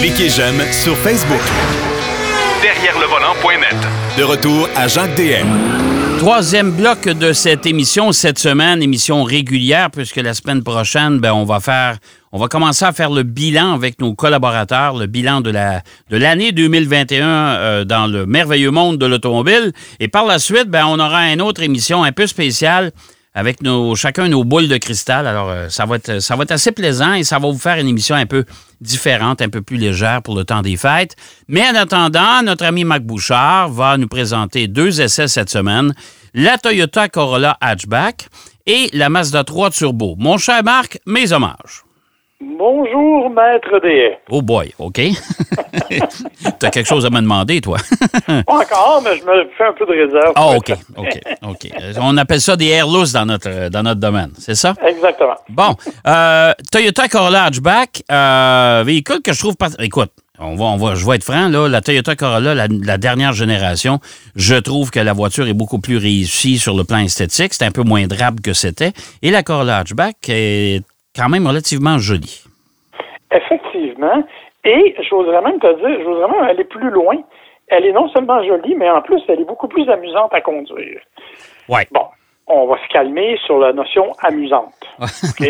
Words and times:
Cliquez 0.00 0.28
j'aime 0.28 0.60
sur 0.72 0.96
Facebook. 0.98 1.40
Derrière 2.62 2.98
le 2.98 3.06
volant.net. 3.06 3.76
De 4.18 4.22
retour 4.22 4.68
à 4.76 4.88
Jacques 4.88 5.14
DM. 5.16 5.46
Troisième 6.18 6.70
bloc 6.70 7.08
de 7.08 7.32
cette 7.32 7.66
émission 7.66 8.12
cette 8.12 8.38
semaine, 8.38 8.82
émission 8.82 9.24
régulière, 9.24 9.90
puisque 9.90 10.16
la 10.16 10.32
semaine 10.34 10.62
prochaine, 10.62 11.18
ben, 11.18 11.32
on 11.32 11.44
va 11.44 11.60
faire, 11.60 11.98
on 12.32 12.38
va 12.38 12.48
commencer 12.48 12.84
à 12.84 12.92
faire 12.92 13.10
le 13.10 13.22
bilan 13.22 13.74
avec 13.74 14.00
nos 14.00 14.14
collaborateurs, 14.14 14.96
le 14.96 15.06
bilan 15.06 15.40
de 15.40 15.50
la 15.50 15.82
de 16.10 16.16
l'année 16.16 16.52
2021 16.52 17.26
euh, 17.26 17.84
dans 17.84 18.06
le 18.06 18.26
merveilleux 18.26 18.70
monde 18.70 18.98
de 18.98 19.06
l'automobile. 19.06 19.72
Et 20.00 20.08
par 20.08 20.24
la 20.24 20.38
suite, 20.38 20.68
ben, 20.68 20.86
on 20.86 20.98
aura 20.98 21.32
une 21.32 21.42
autre 21.42 21.62
émission 21.62 22.04
un 22.04 22.12
peu 22.12 22.26
spéciale 22.26 22.92
avec 23.34 23.58
chacun 23.96 24.28
nos 24.28 24.44
boules 24.44 24.68
de 24.68 24.76
cristal. 24.76 25.26
Alors, 25.26 25.50
euh, 25.50 25.68
ça, 25.68 25.86
va 25.86 25.96
être, 25.96 26.20
ça 26.20 26.36
va 26.36 26.44
être 26.44 26.52
assez 26.52 26.72
plaisant 26.72 27.14
et 27.14 27.24
ça 27.24 27.38
va 27.38 27.48
vous 27.48 27.58
faire 27.58 27.78
une 27.78 27.88
émission 27.88 28.14
un 28.14 28.26
peu 28.26 28.44
différente, 28.80 29.42
un 29.42 29.48
peu 29.48 29.60
plus 29.60 29.76
légère 29.76 30.22
pour 30.22 30.36
le 30.36 30.44
temps 30.44 30.62
des 30.62 30.76
fêtes. 30.76 31.16
Mais 31.48 31.62
en 31.68 31.74
attendant, 31.74 32.42
notre 32.42 32.64
ami 32.64 32.84
Mac 32.84 33.02
Bouchard 33.02 33.70
va 33.70 33.96
nous 33.96 34.08
présenter 34.08 34.68
deux 34.68 35.00
essais 35.00 35.28
cette 35.28 35.50
semaine. 35.50 35.94
La 36.32 36.58
Toyota 36.58 37.08
Corolla 37.08 37.56
Hatchback 37.60 38.28
et 38.66 38.88
la 38.92 39.08
Mazda 39.08 39.44
3 39.44 39.70
Turbo. 39.70 40.14
Mon 40.18 40.38
cher 40.38 40.62
Marc, 40.62 40.98
mes 41.06 41.32
hommages. 41.32 41.83
Bonjour, 42.58 43.30
maître 43.30 43.80
DS. 43.80 44.18
Oh 44.30 44.42
boy, 44.42 44.72
OK. 44.78 45.00
tu 45.90 46.66
as 46.66 46.70
quelque 46.70 46.86
chose 46.86 47.06
à 47.06 47.10
me 47.10 47.20
demander, 47.20 47.60
toi? 47.60 47.78
Pas 48.26 48.42
encore, 48.46 49.02
mais 49.02 49.16
je 49.16 49.24
me 49.24 49.48
fais 49.56 49.64
un 49.64 49.72
peu 49.72 49.86
de 49.86 49.92
réserve. 49.92 50.32
Ah, 50.36 50.50
OK, 50.50 50.72
OK, 50.96 51.20
OK. 51.42 51.70
On 52.00 52.16
appelle 52.16 52.40
ça 52.40 52.56
des 52.56 52.68
air 52.68 52.86
loose 52.86 53.12
dans 53.12 53.24
notre, 53.24 53.70
dans 53.70 53.82
notre 53.82 54.00
domaine, 54.00 54.30
c'est 54.38 54.54
ça? 54.54 54.74
Exactement. 54.86 55.36
Bon, 55.48 55.74
euh, 56.06 56.52
Toyota 56.70 57.08
Corolla 57.08 57.44
Hatchback, 57.44 58.02
euh, 58.12 58.82
véhicule 58.84 59.22
que 59.22 59.32
je 59.32 59.38
trouve 59.38 59.56
pas... 59.56 59.68
Écoute, 59.78 60.10
on 60.38 60.54
va, 60.56 60.64
on 60.64 60.76
va, 60.76 60.94
je 60.96 61.06
vais 61.06 61.16
être 61.16 61.24
franc, 61.24 61.48
là, 61.48 61.68
la 61.68 61.80
Toyota 61.80 62.14
Corolla, 62.14 62.54
la, 62.54 62.66
la, 62.68 62.98
dernière 62.98 63.32
génération, 63.32 64.00
je 64.36 64.56
trouve 64.56 64.90
que 64.90 65.00
la 65.00 65.12
voiture 65.12 65.46
est 65.46 65.54
beaucoup 65.54 65.78
plus 65.78 65.96
réussie 65.96 66.58
sur 66.58 66.76
le 66.76 66.84
plan 66.84 66.98
esthétique. 66.98 67.54
C'est 67.54 67.64
un 67.64 67.70
peu 67.70 67.82
moins 67.82 68.06
drabe 68.06 68.40
que 68.40 68.52
c'était. 68.52 68.92
Et 69.22 69.30
la 69.30 69.42
Corolla 69.42 69.78
Hatchback 69.78 70.16
est 70.28 70.82
quand 71.14 71.28
même 71.28 71.46
relativement 71.46 71.98
jolie. 71.98 72.44
Effectivement. 73.30 74.24
Et 74.64 74.94
j'oserais 75.08 75.42
même 75.42 75.60
te 75.60 75.76
dire, 75.76 76.02
j'oserais 76.02 76.30
même 76.30 76.44
aller 76.44 76.64
plus 76.64 76.90
loin. 76.90 77.16
Elle 77.68 77.86
est 77.86 77.92
non 77.92 78.08
seulement 78.08 78.42
jolie, 78.44 78.74
mais 78.74 78.90
en 78.90 79.02
plus, 79.02 79.22
elle 79.28 79.40
est 79.40 79.44
beaucoup 79.44 79.68
plus 79.68 79.88
amusante 79.88 80.32
à 80.32 80.40
conduire. 80.40 81.00
Ouais. 81.68 81.86
Bon, 81.90 82.06
on 82.46 82.66
va 82.66 82.76
se 82.82 82.92
calmer 82.92 83.38
sur 83.44 83.58
la 83.58 83.72
notion 83.72 84.12
amusante. 84.22 84.74
OK? 85.00 85.48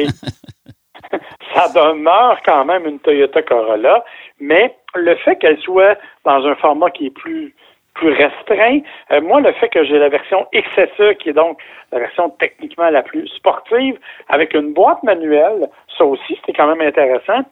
Ça 1.54 1.68
demeure 1.68 2.38
quand 2.44 2.64
même 2.64 2.86
une 2.86 2.98
Toyota 2.98 3.42
Corolla, 3.42 4.04
mais 4.40 4.74
le 4.94 5.14
fait 5.16 5.36
qu'elle 5.36 5.58
soit 5.60 5.96
dans 6.24 6.44
un 6.44 6.54
format 6.56 6.90
qui 6.90 7.06
est 7.06 7.10
plus 7.10 7.54
plus 7.94 8.10
restreint. 8.10 8.80
Euh, 9.12 9.20
moi, 9.20 9.40
le 9.40 9.52
fait 9.52 9.68
que 9.68 9.84
j'ai 9.84 9.98
la 9.98 10.08
version 10.08 10.46
XSE, 10.54 11.16
qui 11.18 11.30
est 11.30 11.34
donc 11.34 11.60
la 11.92 12.00
version 12.00 12.30
techniquement 12.30 12.90
la 12.90 13.02
plus 13.02 13.26
sportive, 13.28 13.98
avec 14.28 14.54
une 14.54 14.72
boîte 14.72 15.02
manuelle, 15.02 15.68
ça 15.96 16.04
aussi, 16.04 16.36
c'était 16.36 16.52
quand 16.52 16.66
même 16.66 16.86
intéressant. 16.86 17.44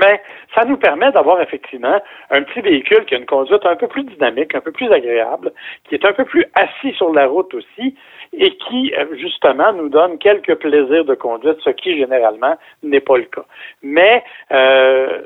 Mais 0.00 0.20
ça 0.54 0.64
nous 0.64 0.76
permet 0.76 1.12
d'avoir 1.12 1.40
effectivement 1.40 2.00
un 2.30 2.42
petit 2.42 2.60
véhicule 2.60 3.04
qui 3.04 3.14
a 3.14 3.18
une 3.18 3.26
conduite 3.26 3.64
un 3.64 3.76
peu 3.76 3.86
plus 3.86 4.02
dynamique, 4.04 4.54
un 4.54 4.60
peu 4.60 4.72
plus 4.72 4.90
agréable, 4.90 5.52
qui 5.84 5.94
est 5.94 6.04
un 6.04 6.12
peu 6.12 6.24
plus 6.24 6.44
assis 6.54 6.92
sur 6.96 7.12
la 7.12 7.26
route 7.26 7.52
aussi 7.54 7.94
et 8.32 8.56
qui, 8.56 8.92
justement, 9.12 9.72
nous 9.72 9.88
donne 9.88 10.18
quelques 10.18 10.56
plaisirs 10.56 11.04
de 11.04 11.14
conduite, 11.14 11.58
ce 11.62 11.70
qui, 11.70 11.96
généralement, 11.96 12.56
n'est 12.82 13.00
pas 13.00 13.18
le 13.18 13.24
cas. 13.24 13.44
Mais 13.82 14.24
euh, 14.50 15.22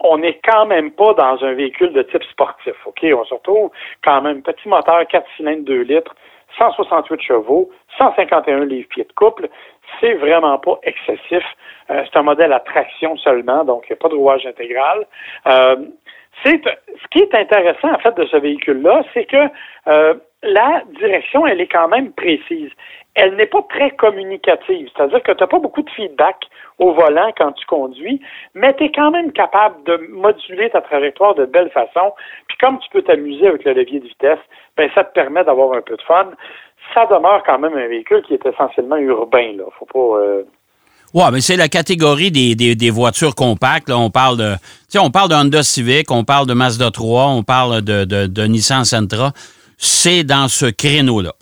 on 0.00 0.18
n'est 0.18 0.40
quand 0.44 0.66
même 0.66 0.90
pas 0.90 1.14
dans 1.14 1.42
un 1.44 1.52
véhicule 1.52 1.92
de 1.92 2.02
type 2.02 2.24
sportif. 2.24 2.74
OK? 2.86 3.04
On 3.04 3.24
se 3.24 3.34
retrouve 3.34 3.70
quand 4.02 4.22
même 4.22 4.42
petit 4.42 4.68
moteur, 4.68 5.06
4 5.06 5.26
cylindres, 5.36 5.64
2 5.64 5.82
litres, 5.82 6.14
168 6.58 7.20
chevaux, 7.22 7.70
151 7.98 8.64
livres-pieds 8.64 9.04
de 9.04 9.12
couple. 9.12 9.48
C'est 10.00 10.14
vraiment 10.14 10.58
pas 10.58 10.78
excessif. 10.82 11.44
Euh, 11.90 12.04
c'est 12.04 12.18
un 12.18 12.22
modèle 12.22 12.52
à 12.52 12.60
traction 12.60 13.16
seulement, 13.16 13.64
donc 13.64 13.84
il 13.88 13.92
n'y 13.92 13.98
a 13.98 14.00
pas 14.00 14.08
de 14.08 14.14
rouage 14.14 14.46
intégral. 14.46 15.06
Euh, 15.46 15.76
c'est 16.44 16.60
ce 16.64 17.08
qui 17.10 17.20
est 17.20 17.34
intéressant 17.34 17.92
en 17.92 17.98
fait 17.98 18.14
de 18.16 18.26
ce 18.26 18.36
véhicule-là, 18.36 19.02
c'est 19.14 19.24
que 19.24 19.48
euh, 19.88 20.14
la 20.42 20.82
direction, 20.98 21.46
elle 21.46 21.60
est 21.60 21.68
quand 21.68 21.88
même 21.88 22.12
précise. 22.12 22.70
Elle 23.14 23.34
n'est 23.36 23.46
pas 23.46 23.62
très 23.68 23.90
communicative, 23.90 24.88
c'est-à-dire 24.94 25.22
que 25.22 25.32
tu 25.32 25.42
n'as 25.42 25.48
pas 25.48 25.58
beaucoup 25.58 25.82
de 25.82 25.90
feedback 25.90 26.36
au 26.78 26.92
volant 26.92 27.30
quand 27.36 27.52
tu 27.52 27.66
conduis, 27.66 28.20
mais 28.54 28.72
tu 28.74 28.84
es 28.84 28.92
quand 28.92 29.10
même 29.10 29.32
capable 29.32 29.82
de 29.84 29.96
moduler 30.08 30.70
ta 30.70 30.80
trajectoire 30.80 31.34
de 31.34 31.44
belle 31.44 31.70
façon. 31.70 32.14
Puis 32.48 32.56
comme 32.58 32.78
tu 32.78 32.88
peux 32.90 33.02
t'amuser 33.02 33.48
avec 33.48 33.64
le 33.64 33.72
levier 33.72 34.00
de 34.00 34.06
vitesse, 34.06 34.38
ben 34.76 34.88
ça 34.94 35.04
te 35.04 35.12
permet 35.12 35.44
d'avoir 35.44 35.76
un 35.76 35.82
peu 35.82 35.96
de 35.96 36.02
fun. 36.02 36.30
Ça 36.94 37.06
demeure 37.06 37.42
quand 37.44 37.58
même 37.58 37.76
un 37.76 37.88
véhicule 37.88 38.22
qui 38.22 38.34
est 38.34 38.46
essentiellement 38.46 38.96
urbain. 38.96 39.52
Là, 39.56 39.64
faut 39.78 39.86
pas. 39.86 40.18
Euh... 40.20 40.44
Ouais, 41.12 41.24
mais 41.32 41.40
c'est 41.40 41.56
la 41.56 41.68
catégorie 41.68 42.30
des, 42.30 42.54
des, 42.54 42.76
des, 42.76 42.90
voitures 42.90 43.34
compactes. 43.34 43.88
Là. 43.88 43.98
On 43.98 44.10
parle 44.10 44.36
de, 44.36 44.54
on 44.96 45.10
parle 45.10 45.28
de 45.28 45.34
Honda 45.34 45.62
Civic, 45.62 46.10
on 46.10 46.22
parle 46.24 46.46
de 46.46 46.54
Mazda 46.54 46.90
3, 46.90 47.26
on 47.28 47.42
parle 47.42 47.82
de, 47.82 48.04
de, 48.04 48.26
de 48.26 48.42
Nissan 48.44 48.84
Sentra. 48.84 49.32
C'est 49.76 50.22
dans 50.22 50.46
ce 50.46 50.66
créneau-là. 50.66 51.32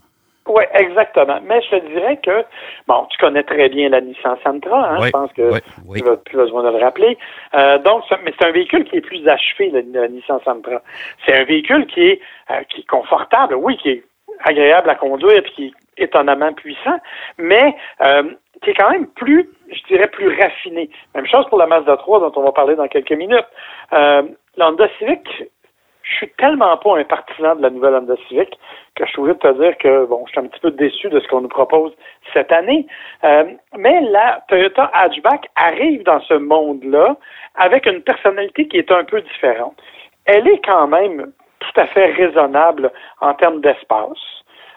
Oui, 0.49 0.65
exactement. 0.73 1.39
Mais 1.45 1.61
je 1.61 1.77
te 1.77 1.87
dirais 1.89 2.19
que, 2.23 2.45
bon, 2.87 3.06
tu 3.11 3.19
connais 3.19 3.43
très 3.43 3.69
bien 3.69 3.91
la 3.91 4.01
Nissan 4.01 4.37
Sentra, 4.43 4.93
hein, 4.93 4.97
oui, 5.01 5.06
je 5.09 5.11
pense 5.11 5.33
que 5.34 5.43
oui, 5.43 5.59
oui. 5.87 6.00
tu 6.00 6.09
n'as 6.09 6.17
plus 6.17 6.39
besoin 6.39 6.62
de 6.62 6.71
le 6.71 6.83
rappeler. 6.83 7.19
Euh, 7.55 7.79
donc, 7.79 8.05
mais 8.25 8.33
c'est 8.39 8.47
un 8.47 8.53
véhicule 8.53 8.85
qui 8.85 8.97
est 8.97 9.03
plus 9.03 9.29
achevé, 9.29 9.71
la, 9.71 10.00
la 10.00 10.09
Nissan 10.09 10.41
Sentra. 10.45 10.81
C'est 11.27 11.39
un 11.39 11.45
véhicule 11.45 11.87
qui 11.87 12.00
est, 12.00 12.21
euh, 12.50 12.62
qui 12.71 12.81
est 12.81 12.87
confortable, 12.89 13.55
oui, 13.56 13.77
qui 13.77 13.91
est 13.91 14.05
agréable 14.45 14.89
à 14.89 14.95
conduire, 14.95 15.43
puis 15.43 15.53
qui 15.53 15.65
est 15.67 16.05
étonnamment 16.05 16.55
puissant, 16.55 16.99
mais 17.37 17.75
euh, 18.03 18.23
qui 18.62 18.71
est 18.71 18.75
quand 18.75 18.91
même 18.91 19.06
plus, 19.06 19.50
je 19.71 19.83
dirais, 19.89 20.09
plus 20.09 20.29
raffiné. 20.41 20.91
Même 21.15 21.27
chose 21.27 21.47
pour 21.49 21.59
la 21.59 21.67
Mazda 21.67 21.97
3 21.97 22.21
dont 22.21 22.33
on 22.37 22.45
va 22.45 22.53
parler 22.53 22.77
dans 22.77 22.89
quelques 22.89 23.12
minutes. 23.12 23.47
Euh, 23.93 24.23
L'Honda 24.56 24.89
Civic, 24.99 25.27
je 26.09 26.17
suis 26.17 26.29
tellement 26.39 26.77
pas 26.79 26.99
un 26.99 27.05
partisan 27.05 27.56
de 27.56 27.62
la 27.62 27.71
nouvelle 27.71 27.95
Honda 27.95 28.15
Civic 28.29 28.59
que 28.97 29.05
je 29.05 29.11
suis 29.11 29.21
obligé 29.21 29.34
de 29.34 29.41
te 29.41 29.61
dire 29.61 29.79
que 29.79 30.06
bon, 30.06 30.25
je 30.27 30.33
suis 30.33 30.41
un 30.41 30.47
petit 30.47 30.61
peu 30.61 30.71
déçu 30.71 31.09
de 31.09 31.21
ce 31.21 31.29
qu'on 31.29 31.43
nous 31.43 31.49
propose 31.49 31.93
cette 32.33 32.51
année. 32.51 32.87
Euh, 33.25 33.45
mais 33.77 34.01
la 34.11 34.43
Toyota 34.49 34.91
Hatchback 34.95 35.49
arrive 35.56 36.03
dans 36.05 36.21
ce 36.23 36.35
monde-là 36.35 37.17
avec 37.56 37.87
une 37.87 38.03
personnalité 38.03 38.69
qui 38.69 38.79
est 38.79 38.91
un 38.91 39.05
peu 39.05 39.21
différente. 39.21 39.77
Elle 40.25 40.49
est 40.49 40.65
quand 40.65 40.87
même 40.89 41.33
tout 41.61 41.81
à 41.81 41.87
fait 41.87 42.06
raisonnable 42.12 42.91
en 43.21 43.35
termes 43.35 43.61
d'espace. 43.61 44.19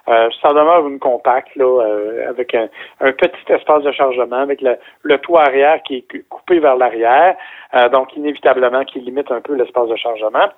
Euh, 0.07 0.29
ça 0.41 0.49
demeure 0.49 0.87
une 0.87 0.99
compacte 0.99 1.55
là, 1.55 1.65
euh, 1.65 2.29
avec 2.29 2.55
un, 2.55 2.67
petit 2.99 3.53
espace 3.53 3.83
de 3.83 3.91
chargement, 3.91 4.37
avec 4.37 4.61
le, 4.61 4.77
le 5.03 5.17
toit 5.19 5.43
arrière 5.43 5.81
qui 5.83 5.97
est 5.97 6.27
coupé 6.29 6.59
vers 6.59 6.75
l'arrière, 6.75 7.35
euh, 7.75 7.89
donc 7.89 8.15
inévitablement 8.15 8.83
qui 8.83 8.99
limite 8.99 9.31
un 9.31 9.41
peu 9.41 9.53
l'espace 9.53 9.87
de 9.89 9.95
chargement. 9.95 10.49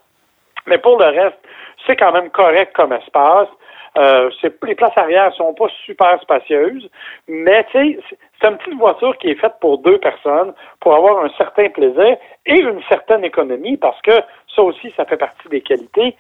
Mais 0.66 0.78
pour 0.78 0.98
le 0.98 1.06
reste, 1.06 1.38
c'est 1.86 1.98
quand 1.98 2.14
même 2.14 2.30
correct 2.30 2.74
comme 2.74 2.94
espace. 2.94 3.50
Euh, 3.96 4.32
les 4.64 4.76
places 4.76 4.98
arrière 4.98 5.32
sont 5.36 5.54
pas 5.54 5.68
super 5.86 6.20
spacieuses, 6.22 6.90
mais 7.28 7.66
c'est 7.72 8.00
une 8.44 8.58
petite 8.58 8.78
voiture 8.80 9.16
qui 9.20 9.30
est 9.30 9.36
faite 9.36 9.54
pour 9.62 9.78
deux 9.80 10.00
personnes 10.00 10.54
pour 10.80 10.96
avoir 10.96 11.24
un 11.24 11.30
certain 11.38 11.70
plaisir 11.70 12.18
et 12.46 12.60
une 12.60 12.82
certaine 12.90 13.24
économie 13.24 13.78
parce 13.78 14.02
que 14.02 14.14
ça 14.56 14.64
aussi, 14.64 14.92
ça 14.98 15.06
fait 15.06 15.18
partie 15.18 15.48
des 15.50 15.62
qualités. 15.62 16.16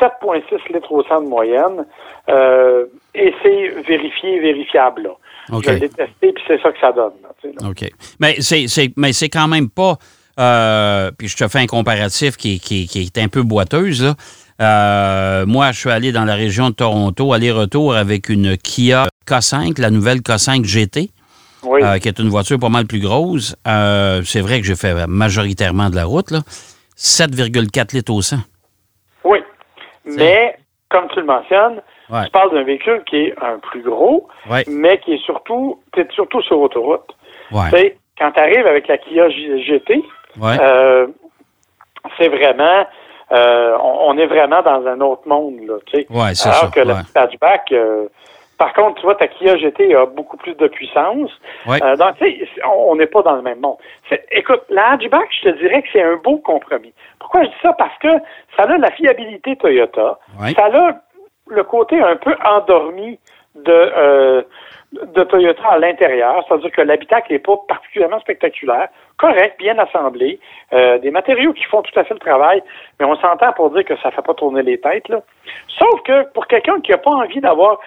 7,6 0.00 0.72
litres 0.72 0.92
au 0.92 1.02
100 1.02 1.22
de 1.22 1.28
moyenne 1.28 1.86
euh, 2.28 2.86
et 3.14 3.34
c'est 3.42 3.68
vérifié, 3.86 4.40
vérifiable. 4.40 5.02
Là. 5.02 5.56
Okay. 5.56 5.74
Je 5.74 5.78
l'ai 5.80 5.88
testé 5.88 6.32
puis 6.32 6.44
c'est 6.46 6.60
ça 6.60 6.70
que 6.70 6.80
ça 6.80 6.92
donne. 6.92 7.12
Là, 7.22 7.50
là. 7.60 7.68
OK. 7.68 7.90
Mais 8.20 8.36
c'est, 8.40 8.92
mais 8.96 9.12
c'est 9.12 9.28
quand 9.28 9.48
même 9.48 9.68
pas. 9.68 9.96
Euh, 10.40 11.10
puis 11.16 11.28
je 11.28 11.36
te 11.36 11.46
fais 11.48 11.58
un 11.58 11.66
comparatif 11.66 12.36
qui, 12.36 12.58
qui, 12.58 12.86
qui 12.86 13.00
est 13.00 13.18
un 13.18 13.28
peu 13.28 13.42
boiteuse. 13.42 14.02
Là. 14.02 14.14
Euh, 14.60 15.46
moi, 15.46 15.72
je 15.72 15.80
suis 15.80 15.90
allé 15.90 16.12
dans 16.12 16.24
la 16.24 16.34
région 16.34 16.70
de 16.70 16.74
Toronto, 16.74 17.32
aller-retour 17.32 17.94
avec 17.94 18.28
une 18.28 18.56
Kia 18.56 19.08
K5, 19.26 19.80
la 19.80 19.90
nouvelle 19.90 20.18
K5 20.18 20.64
GT, 20.64 21.10
oui. 21.64 21.80
qui 22.00 22.08
est 22.08 22.18
une 22.18 22.28
voiture 22.28 22.58
pas 22.58 22.68
mal 22.68 22.86
plus 22.86 23.00
grosse. 23.00 23.56
C'est 23.66 24.40
vrai 24.40 24.60
que 24.60 24.66
j'ai 24.66 24.76
fait 24.76 25.06
majoritairement 25.06 25.90
de 25.90 25.96
la 25.96 26.04
route, 26.04 26.30
là. 26.30 26.40
7,4 26.96 27.94
litres 27.94 28.12
au 28.12 28.22
100. 28.22 28.36
Mais 30.16 30.56
comme 30.88 31.08
tu 31.08 31.20
le 31.20 31.26
mentionnes, 31.26 31.80
ouais. 32.10 32.24
tu 32.24 32.30
parles 32.30 32.52
d'un 32.52 32.64
véhicule 32.64 33.02
qui 33.04 33.16
est 33.16 33.34
un 33.42 33.58
plus 33.58 33.82
gros, 33.82 34.28
ouais. 34.48 34.64
mais 34.68 34.98
qui 34.98 35.14
est 35.14 35.24
surtout, 35.24 35.80
es 35.96 36.06
surtout 36.12 36.42
sur 36.42 36.60
autoroute. 36.60 37.16
Ouais. 37.50 37.96
Quand 38.18 38.30
tu 38.32 38.40
arrives 38.40 38.66
avec 38.66 38.86
la 38.88 38.98
Kia 38.98 39.28
GT, 39.30 40.02
euh, 40.42 41.06
c'est 42.18 42.28
vraiment 42.28 42.86
euh, 43.32 43.76
on, 43.82 44.10
on, 44.10 44.18
est 44.18 44.26
vraiment 44.26 44.60
dans 44.62 44.86
un 44.86 45.00
autre 45.00 45.26
monde, 45.26 45.54
là, 45.66 45.74
Alors 46.44 46.70
que 46.70 46.80
le 46.80 46.92
ouais. 46.92 47.00
hatchback, 47.14 47.72
euh, 47.72 48.06
Par 48.58 48.72
contre, 48.74 48.96
tu 49.00 49.02
vois, 49.02 49.14
ta 49.16 49.26
Kia 49.26 49.56
GT 49.56 49.94
a 49.94 50.06
beaucoup 50.06 50.36
plus 50.36 50.54
de 50.54 50.68
puissance. 50.68 51.30
Ouais. 51.66 51.82
Euh, 51.82 51.96
donc, 51.96 52.16
tu 52.18 52.28
sais, 52.28 52.48
on 52.64 52.94
n'est 52.94 53.06
pas 53.06 53.22
dans 53.22 53.34
le 53.36 53.42
même 53.42 53.60
monde. 53.60 53.76
C'est- 54.08 54.24
Écoute, 54.30 54.62
la 54.68 54.92
hatchback, 54.92 55.28
je 55.42 55.50
te 55.50 55.58
dirais 55.58 55.82
que 55.82 55.88
c'est 55.92 56.02
un 56.02 56.16
beau 56.16 56.36
compromis. 56.38 56.92
Pourquoi 57.18 57.42
je 57.44 57.48
dis 57.48 57.54
ça? 57.62 57.72
Parce 57.72 57.96
que 57.98 58.08
ça 58.56 58.62
a 58.64 58.78
la 58.78 58.90
fiabilité 58.92 59.56
Toyota. 59.56 60.18
Ouais. 60.40 60.52
Ça 60.54 60.66
a 60.66 60.92
le 61.48 61.64
côté 61.64 62.00
un 62.00 62.16
peu 62.16 62.34
endormi 62.44 63.18
de, 63.56 63.72
euh, 63.72 64.42
de 64.92 65.24
Toyota 65.24 65.62
à 65.68 65.78
l'intérieur. 65.78 66.44
C'est-à-dire 66.46 66.70
que 66.70 66.82
l'habitacle 66.82 67.32
n'est 67.32 67.38
pas 67.40 67.56
particulièrement 67.68 68.20
spectaculaire. 68.20 68.88
Correct, 69.18 69.56
bien 69.58 69.76
assemblé. 69.78 70.38
euh, 70.72 70.96
des 70.98 71.10
matériaux 71.10 71.52
qui 71.52 71.64
font 71.64 71.82
tout 71.82 71.98
à 72.00 72.04
fait 72.04 72.14
le 72.14 72.20
travail. 72.20 72.62
Mais 72.98 73.04
on 73.04 73.14
s'entend 73.16 73.52
pour 73.52 73.70
dire 73.70 73.84
que 73.84 73.94
ça 73.98 74.10
fait 74.10 74.22
pas 74.22 74.32
tourner 74.34 74.62
les 74.62 74.78
têtes, 74.80 75.08
là. 75.10 75.20
Sauf 75.68 76.00
que 76.02 76.22
pour 76.32 76.46
quelqu'un 76.46 76.80
qui 76.80 76.92
n'a 76.92 76.96
pas 76.98 77.10
envie 77.10 77.40
d'avoir 77.40 77.78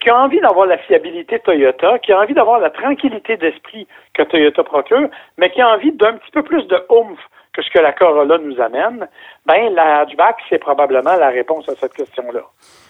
qui 0.00 0.10
a 0.10 0.16
envie 0.16 0.40
d'avoir 0.40 0.66
la 0.66 0.78
fiabilité 0.78 1.38
Toyota, 1.40 1.98
qui 1.98 2.12
a 2.12 2.20
envie 2.20 2.34
d'avoir 2.34 2.60
la 2.60 2.70
tranquillité 2.70 3.36
d'esprit 3.36 3.86
que 4.14 4.22
Toyota 4.22 4.62
procure, 4.62 5.08
mais 5.38 5.50
qui 5.50 5.60
a 5.60 5.68
envie 5.68 5.92
d'un 5.92 6.14
petit 6.14 6.30
peu 6.32 6.42
plus 6.42 6.66
de 6.66 6.76
oomph 6.88 7.18
que 7.52 7.62
ce 7.62 7.70
que 7.70 7.78
la 7.78 7.92
Corolla 7.92 8.38
nous 8.38 8.58
amène, 8.60 9.06
ben 9.44 9.74
la 9.74 10.00
hatchback, 10.00 10.36
c'est 10.48 10.58
probablement 10.58 11.16
la 11.16 11.28
réponse 11.28 11.68
à 11.68 11.74
cette 11.78 11.92
question-là. 11.92 12.40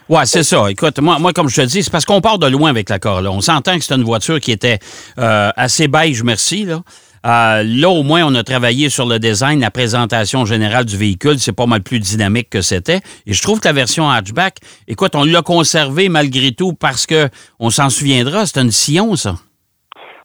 Ouais, 0.08 0.24
c'est 0.24 0.42
ça. 0.44 0.70
Écoute, 0.70 1.00
moi, 1.00 1.18
moi, 1.18 1.32
comme 1.32 1.48
je 1.48 1.62
te 1.62 1.66
dis, 1.66 1.82
c'est 1.82 1.90
parce 1.90 2.04
qu'on 2.04 2.20
part 2.20 2.38
de 2.38 2.46
loin 2.46 2.70
avec 2.70 2.88
la 2.88 2.98
Corolla. 2.98 3.30
On 3.30 3.40
s'entend 3.40 3.76
que 3.76 3.82
c'est 3.82 3.94
une 3.94 4.04
voiture 4.04 4.38
qui 4.40 4.52
était 4.52 4.78
euh, 5.18 5.50
assez 5.56 5.88
beige, 5.88 6.22
merci, 6.22 6.64
là. 6.64 6.80
Euh, 7.24 7.62
là, 7.64 7.88
au 7.88 8.02
moins, 8.02 8.24
on 8.24 8.34
a 8.34 8.42
travaillé 8.42 8.88
sur 8.88 9.06
le 9.06 9.18
design, 9.18 9.60
la 9.60 9.70
présentation 9.70 10.44
générale 10.44 10.84
du 10.84 10.96
véhicule. 10.96 11.38
C'est 11.38 11.52
pas 11.52 11.66
mal 11.66 11.82
plus 11.82 12.00
dynamique 12.00 12.50
que 12.50 12.62
c'était. 12.62 13.00
Et 13.26 13.32
je 13.32 13.42
trouve 13.42 13.60
que 13.60 13.68
la 13.68 13.72
version 13.72 14.10
hatchback, 14.10 14.56
écoute, 14.88 15.14
on 15.14 15.24
l'a 15.24 15.42
conservé 15.42 16.08
malgré 16.08 16.52
tout 16.52 16.72
parce 16.72 17.06
que, 17.06 17.28
on 17.58 17.70
s'en 17.70 17.90
souviendra, 17.90 18.46
c'est 18.46 18.60
une 18.60 18.72
Sion, 18.72 19.14
ça. 19.16 19.36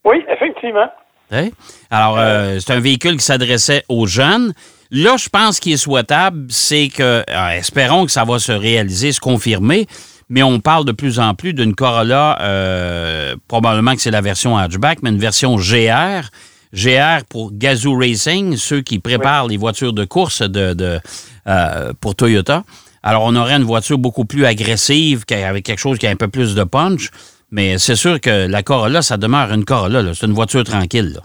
Oui, 0.04 0.24
effectivement. 0.30 0.88
Hein? 1.32 1.50
Alors, 1.92 2.18
euh, 2.18 2.60
c'est 2.60 2.74
un 2.74 2.80
véhicule 2.80 3.18
qui 3.18 3.26
s'adressait 3.26 3.84
aux 3.90 4.08
jeunes. 4.08 4.54
Là, 4.92 5.18
je 5.18 5.28
pense 5.28 5.60
qu'il 5.60 5.74
est 5.74 5.78
souhaitable, 5.78 6.46
c'est 6.50 6.88
que, 6.88 7.24
euh, 7.30 7.50
espérons 7.58 8.06
que 8.06 8.12
ça 8.12 8.24
va 8.24 8.40
se 8.40 8.54
réaliser, 8.54 9.12
se 9.12 9.20
confirmer, 9.20 9.86
mais 10.30 10.44
on 10.44 10.60
parle 10.60 10.86
de 10.86 10.94
plus 10.94 11.20
en 11.20 11.34
plus 11.34 11.54
d'une 11.54 11.76
Corolla, 11.76 12.38
euh, 12.42 13.36
probablement 13.50 13.96
que 13.96 14.02
c'est 14.02 14.12
la 14.12 14.22
version 14.22 14.58
hatchback, 14.58 15.00
mais 15.04 15.10
une 15.10 15.20
version 15.20 15.58
GR. 15.58 16.30
GR 16.74 17.24
pour 17.30 17.52
Gazoo 17.54 17.98
Racing, 17.98 18.56
ceux 18.58 18.82
qui 18.82 19.00
préparent 19.00 19.48
les 19.48 19.58
voitures 19.58 19.94
de 19.94 20.06
course 20.06 20.42
de, 20.42 20.74
de, 20.74 21.00
euh, 21.48 21.94
pour 22.02 22.16
Toyota. 22.16 22.64
Alors, 23.04 23.24
on 23.24 23.36
aurait 23.36 23.56
une 23.56 23.64
voiture 23.64 23.98
beaucoup 23.98 24.26
plus 24.26 24.46
agressive, 24.46 25.24
avec 25.32 25.66
quelque 25.66 25.80
chose 25.80 25.98
qui 25.98 26.08
a 26.08 26.10
un 26.10 26.16
peu 26.16 26.28
plus 26.28 26.56
de 26.56 26.64
punch. 26.64 27.10
Mais 27.52 27.78
c'est 27.78 27.96
sûr 27.96 28.20
que 28.20 28.48
la 28.48 28.64
Corolla, 28.64 29.02
ça 29.02 29.16
demeure 29.18 29.54
une 29.54 29.64
Corolla. 29.64 30.02
là. 30.02 30.12
C'est 30.14 30.26
une 30.26 30.34
voiture 30.34 30.64
tranquille. 30.66 31.14
là. 31.16 31.22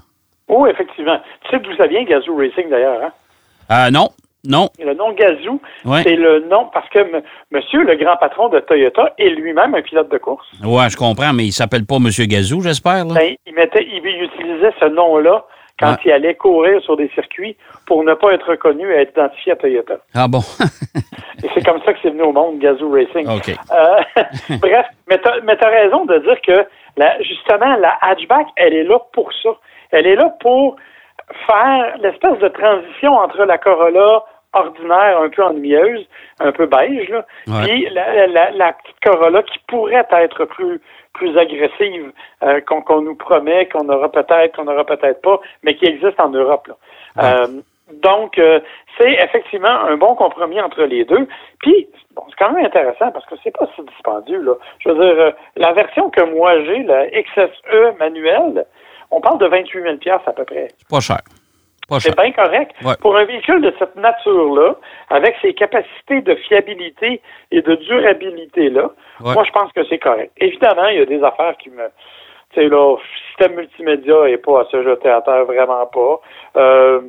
Oh, 0.49 0.67
effectivement. 0.67 1.19
Tu 1.45 1.51
sais 1.57 1.63
d'où 1.63 1.75
ça 1.77 1.87
vient, 1.89 2.05
Gazoo 2.05 2.37
Racing, 2.37 2.71
d'ailleurs, 2.71 3.01
hein? 3.03 3.11
Euh, 3.71 3.91
non, 3.91 4.11
non. 4.45 4.69
Le 4.79 4.95
nom 4.95 5.13
Gazoo, 5.13 5.61
Ouais. 5.85 6.03
c'est 6.03 6.17
le 6.17 6.41
nom 6.49 6.69
parce 6.73 6.89
que 6.89 6.99
m- 7.01 7.23
monsieur, 7.51 7.83
le 7.85 7.95
grand 7.97 8.17
patron 8.17 8.49
de 8.49 8.61
Toyota, 8.61 9.13
est 9.19 9.29
lui-même 9.31 9.75
un 9.75 9.83
pilote 9.83 10.11
de 10.11 10.19
course. 10.19 10.47
Ouais, 10.65 10.89
je 10.91 10.97
comprends, 10.97 11.33
mais 11.33 11.45
il 11.45 11.53
s'appelle 11.53 11.87
pas 11.87 11.97
M. 11.97 12.09
Gazou, 12.27 12.61
j'espère. 12.61 13.05
Ben, 13.07 13.35
il, 13.47 13.55
mettait, 13.55 13.87
il 13.87 14.05
utilisait 14.25 14.73
ce 14.81 14.87
nom-là 14.87 15.45
quand 15.79 15.97
il 16.05 16.13
allait 16.13 16.35
courir 16.35 16.81
sur 16.83 16.97
des 16.97 17.09
circuits 17.15 17.57
pour 17.87 18.05
ne 18.05 18.15
pas 18.15 18.33
être 18.35 18.49
reconnu 18.51 18.89
et 18.93 18.97
être 19.03 19.13
identifié 19.13 19.53
à 19.53 19.57
Toyota. 19.57 19.95
Ah 20.15 20.29
bon? 20.29 20.41
Et 21.43 21.49
c'est 21.55 21.65
comme 21.65 21.81
ça 21.85 21.93
que 21.93 21.99
c'est 22.03 22.11
venu 22.11 22.23
au 22.23 22.33
monde, 22.33 22.59
Gazoo 22.59 22.91
Racing. 22.93 23.27
OK. 23.29 23.49
Euh, 23.49 24.23
bref, 24.61 24.87
mais 25.09 25.21
mais 25.45 25.57
t'as 25.57 25.71
raison 25.71 26.05
de 26.05 26.19
dire 26.19 26.41
que 26.47 26.67
la- 26.97 27.21
justement, 27.23 27.75
la 27.77 27.97
hatchback, 28.01 28.47
elle 28.57 28.75
est 28.75 28.85
là 28.85 28.99
pour 29.13 29.33
ça. 29.43 29.51
Elle 29.91 30.07
est 30.07 30.15
là 30.17 30.33
pour 30.41 30.77
faire 31.47 31.97
l'espèce 32.01 32.39
de 32.39 32.49
transition 32.49 33.13
entre 33.15 33.45
la 33.45 33.59
Corolla 33.59 34.23
ordinaire, 34.53 35.21
un 35.21 35.29
peu 35.29 35.43
ennuyeuse, 35.45 36.07
un 36.41 36.53
peu 36.53 36.67
beige, 36.67 37.09
là, 37.09 37.25
Ouais. 37.49 37.63
puis 37.67 37.89
la, 37.91 38.27
la- 38.27 38.51
la 38.51 38.73
petite 38.73 38.97
Corolla 39.03 39.43
qui 39.43 39.59
pourrait 39.69 40.07
être 40.13 40.45
plus 40.47 40.81
plus 41.15 41.37
agressive 41.37 42.11
euh, 42.43 42.63
qu'on, 42.63 42.81
qu'on 42.81 43.03
nous 43.03 43.15
promet, 43.15 43.69
qu'on 43.69 43.87
aura 43.91 44.11
peut-être, 44.11 44.57
qu'on 44.57 44.67
aura 44.67 44.85
peut-être 44.87 45.21
pas, 45.21 45.39
mais 45.63 45.77
qui 45.77 45.85
existe 45.85 46.19
en 46.19 46.31
Europe. 46.31 46.67
Là. 46.69 46.75
Euh, 47.23 47.47
donc, 48.03 48.39
euh, 48.39 48.61
c'est 48.97 49.13
effectivement 49.13 49.69
un 49.69 49.99
bon 49.99 50.15
compromis 50.15 50.59
entre 50.63 50.85
les 50.85 51.05
deux. 51.05 51.29
Puis, 51.61 51.87
bon, 52.17 52.23
c'est 52.31 52.37
quand 52.43 52.53
même 52.53 52.65
intéressant 52.65 53.11
parce 53.13 53.27
que 53.27 53.35
c'est 53.45 53.51
pas 53.55 53.67
si 53.77 53.83
dispendieux. 53.83 54.41
Là. 54.41 54.53
Je 54.79 54.89
veux 54.89 54.95
dire, 54.95 55.23
euh, 55.23 55.31
la 55.57 55.73
version 55.75 56.09
que 56.09 56.23
moi 56.23 56.65
j'ai, 56.65 56.83
la 56.85 57.07
XSE 57.09 57.99
manuelle, 57.99 58.65
on 59.11 59.21
parle 59.21 59.37
de 59.39 59.47
28 59.49 59.83
000 59.83 59.97
à 60.27 60.33
peu 60.33 60.45
près. 60.47 60.69
C'est 60.79 60.89
pas 60.89 61.01
cher. 61.01 61.19
C'est 62.01 62.17
bien 62.17 62.33
correct. 62.33 62.73
Ouais. 62.85 62.95
Pour 63.01 63.17
un 63.17 63.25
véhicule 63.25 63.61
de 63.61 63.75
cette 63.79 63.97
nature-là, 63.97 64.75
avec 65.11 65.35
ses 65.43 65.53
capacités 65.55 66.21
de 66.23 66.35
fiabilité 66.35 67.21
et 67.51 67.63
de 67.63 67.75
durabilité-là, 67.77 68.91
Ouais. 69.21 69.35
moi, 69.35 69.45
je 69.45 69.51
pense 69.53 69.73
que 69.73 69.85
c'est 69.85 69.99
correct. 69.99 70.33
Évidemment, 70.39 70.87
il 70.89 70.99
y 70.99 71.03
a 71.03 71.07
des 71.07 71.23
affaires 71.23 71.57
qui 71.59 71.71
me... 71.71 71.85
Tu 72.55 72.61
sais, 72.61 72.69
là, 72.69 72.97
système 73.29 73.55
multimédia 73.57 74.25
n'est 74.25 74.37
pas 74.37 74.61
à 74.61 74.65
se 74.67 74.83
jeter 74.83 75.09
à 75.09 75.23
terre, 75.23 75.45
vraiment 75.47 75.87
pas. 75.87 76.21
Euh, 76.57 77.01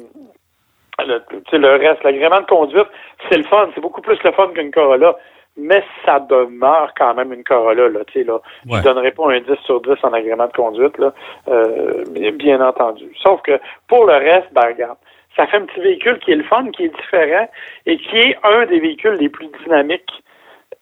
le, 1.06 1.20
tu 1.30 1.36
sais, 1.50 1.58
le 1.58 1.72
reste, 1.76 2.04
l'agrément 2.04 2.40
de 2.40 2.46
conduite, 2.46 2.88
c'est 3.30 3.38
le 3.38 3.44
fun. 3.44 3.68
C'est 3.76 3.82
beaucoup 3.82 4.02
plus 4.02 4.18
le 4.24 4.32
fun 4.32 4.48
qu'une 4.54 4.72
Corolla. 4.72 5.16
Mais 5.56 5.84
ça 6.06 6.20
demeure 6.20 6.94
quand 6.98 7.14
même 7.14 7.32
une 7.32 7.44
Corolla, 7.44 7.88
là, 7.90 8.00
tu 8.08 8.14
sais, 8.14 8.24
là. 8.24 8.40
Ouais. 8.68 8.80
Je 8.80 8.84
donnerai 8.84 9.12
pas 9.12 9.32
un 9.32 9.40
10 9.40 9.46
sur 9.66 9.82
10 9.82 9.92
en 10.04 10.14
agrément 10.14 10.48
de 10.48 10.54
conduite, 10.54 10.98
là. 10.98 11.14
Euh, 11.48 12.04
bien 12.34 12.60
entendu. 12.60 13.06
Sauf 13.22 13.42
que, 13.44 13.60
pour 13.88 14.06
le 14.06 14.14
reste, 14.14 14.48
ben, 14.54 14.68
regarde, 14.68 14.98
ça 15.36 15.48
fait 15.48 15.58
un 15.58 15.66
petit 15.66 15.80
véhicule 15.80 16.20
qui 16.20 16.32
est 16.32 16.36
le 16.36 16.44
fun, 16.44 16.70
qui 16.72 16.86
est 16.86 16.96
différent 16.96 17.48
et 17.86 17.98
qui 17.98 18.18
est 18.18 18.38
un 18.44 18.66
des 18.66 18.80
véhicules 18.80 19.14
les 19.14 19.30
plus 19.30 19.50
dynamiques. 19.64 20.12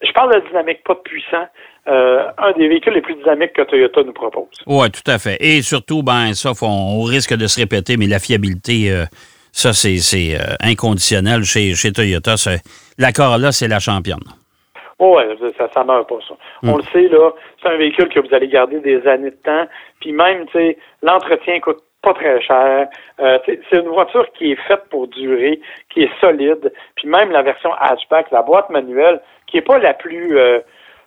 Je 0.01 0.11
parle 0.13 0.33
de 0.35 0.47
dynamique, 0.47 0.83
pas 0.83 0.95
de 0.95 0.99
puissant. 0.99 1.47
Euh, 1.87 2.27
un 2.37 2.51
des 2.53 2.67
véhicules 2.67 2.93
les 2.93 3.01
plus 3.01 3.15
dynamiques 3.15 3.53
que 3.53 3.63
Toyota 3.63 4.03
nous 4.03 4.13
propose. 4.13 4.47
Oui, 4.67 4.89
tout 4.91 5.09
à 5.09 5.17
fait. 5.17 5.37
Et 5.39 5.61
surtout, 5.61 6.03
ben, 6.03 6.33
ça, 6.33 6.51
on 6.61 7.01
risque 7.03 7.35
de 7.35 7.47
se 7.47 7.59
répéter, 7.59 7.97
mais 7.97 8.07
la 8.07 8.19
fiabilité, 8.19 8.91
euh, 8.91 9.05
ça, 9.51 9.73
c'est 9.73 9.97
euh, 10.35 10.55
inconditionnel 10.59 11.43
chez, 11.43 11.73
chez 11.73 11.91
Toyota. 11.91 12.35
La 12.97 13.11
Corolla, 13.11 13.51
c'est 13.51 13.67
la 13.67 13.79
championne. 13.79 14.23
Oh, 15.03 15.17
ouais, 15.17 15.35
ça, 15.57 15.67
ça 15.73 15.83
meurt 15.83 16.07
pas, 16.07 16.19
ça. 16.27 16.35
On 16.61 16.77
le 16.77 16.83
sait, 16.93 17.07
là, 17.07 17.31
c'est 17.59 17.69
un 17.69 17.77
véhicule 17.77 18.07
que 18.09 18.19
vous 18.19 18.31
allez 18.35 18.47
garder 18.47 18.79
des 18.81 19.07
années 19.07 19.31
de 19.31 19.35
temps. 19.43 19.65
Puis 19.99 20.11
même, 20.11 20.45
tu 20.45 20.59
sais, 20.59 20.77
l'entretien 21.01 21.59
coûte 21.59 21.79
pas 22.03 22.13
très 22.13 22.39
cher. 22.39 22.87
Euh, 23.19 23.39
c'est 23.45 23.79
une 23.79 23.87
voiture 23.87 24.31
qui 24.33 24.51
est 24.51 24.67
faite 24.67 24.83
pour 24.91 25.07
durer, 25.07 25.59
qui 25.91 26.03
est 26.03 26.19
solide. 26.19 26.71
Puis 26.95 27.07
même 27.07 27.31
la 27.31 27.41
version 27.41 27.73
hatchback, 27.79 28.29
la 28.29 28.43
boîte 28.43 28.69
manuelle, 28.69 29.21
qui 29.47 29.57
est 29.57 29.63
pas 29.63 29.79
la 29.79 29.95
plus 29.95 30.37
euh, 30.37 30.59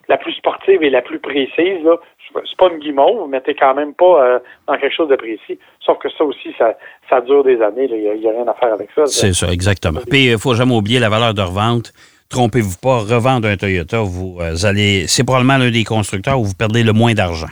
la 0.08 0.16
plus 0.16 0.32
sportive 0.32 0.82
et 0.82 0.90
la 0.90 1.00
plus 1.00 1.20
précise, 1.20 1.82
là. 1.84 1.96
C'est 2.34 2.56
pas 2.58 2.68
une 2.68 2.80
guimauve, 2.80 3.28
mais 3.28 3.40
t'es 3.42 3.54
quand 3.54 3.74
même 3.74 3.94
pas 3.94 4.24
euh, 4.24 4.38
dans 4.66 4.76
quelque 4.76 4.94
chose 4.94 5.08
de 5.08 5.14
précis. 5.14 5.56
Sauf 5.78 5.98
que 5.98 6.08
ça 6.10 6.24
aussi, 6.24 6.52
ça, 6.58 6.76
ça 7.08 7.20
dure 7.20 7.44
des 7.44 7.62
années. 7.62 7.88
Il 7.88 8.20
n'y 8.20 8.26
a, 8.26 8.32
rien 8.32 8.48
à 8.48 8.54
faire 8.54 8.72
avec 8.72 8.90
ça. 8.92 9.06
C'est 9.06 9.32
ça, 9.32 9.52
exactement. 9.52 10.00
Puis, 10.10 10.32
il 10.32 10.38
faut 10.38 10.54
jamais 10.54 10.74
oublier 10.74 10.98
la 10.98 11.08
valeur 11.08 11.32
de 11.32 11.42
revente. 11.42 11.92
Trompez-vous 12.34 12.78
pas, 12.78 12.98
revendre 12.98 13.46
un 13.46 13.56
Toyota, 13.56 14.00
vous 14.00 14.38
euh, 14.40 14.56
allez. 14.64 15.06
C'est 15.06 15.22
probablement 15.22 15.56
l'un 15.56 15.70
des 15.70 15.84
constructeurs 15.84 16.40
où 16.40 16.44
vous 16.44 16.54
perdez 16.54 16.82
le 16.82 16.92
moins 16.92 17.14
d'argent. 17.14 17.46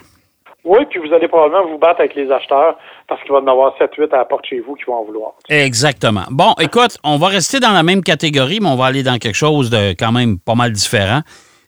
Oui, 0.64 0.80
puis 0.90 0.98
vous 0.98 1.14
allez 1.14 1.28
probablement 1.28 1.70
vous 1.70 1.78
battre 1.78 2.00
avec 2.00 2.16
les 2.16 2.28
acheteurs 2.32 2.76
parce 3.06 3.22
qu'il 3.22 3.30
va 3.30 3.38
y 3.38 3.42
en 3.42 3.46
avoir 3.46 3.76
7-8 3.78 4.12
à 4.12 4.16
la 4.16 4.24
porte 4.24 4.44
chez 4.44 4.58
vous 4.58 4.74
qui 4.74 4.82
vont 4.88 4.94
en 4.94 5.04
vouloir. 5.04 5.34
Exactement. 5.48 6.24
Bon, 6.30 6.56
écoute, 6.58 6.98
on 7.04 7.16
va 7.16 7.28
rester 7.28 7.60
dans 7.60 7.70
la 7.70 7.84
même 7.84 8.02
catégorie, 8.02 8.58
mais 8.60 8.70
on 8.70 8.74
va 8.74 8.86
aller 8.86 9.04
dans 9.04 9.18
quelque 9.18 9.36
chose 9.36 9.70
de 9.70 9.90
quand 9.92 10.10
même 10.10 10.40
pas 10.40 10.56
mal 10.56 10.72
différent. 10.72 11.20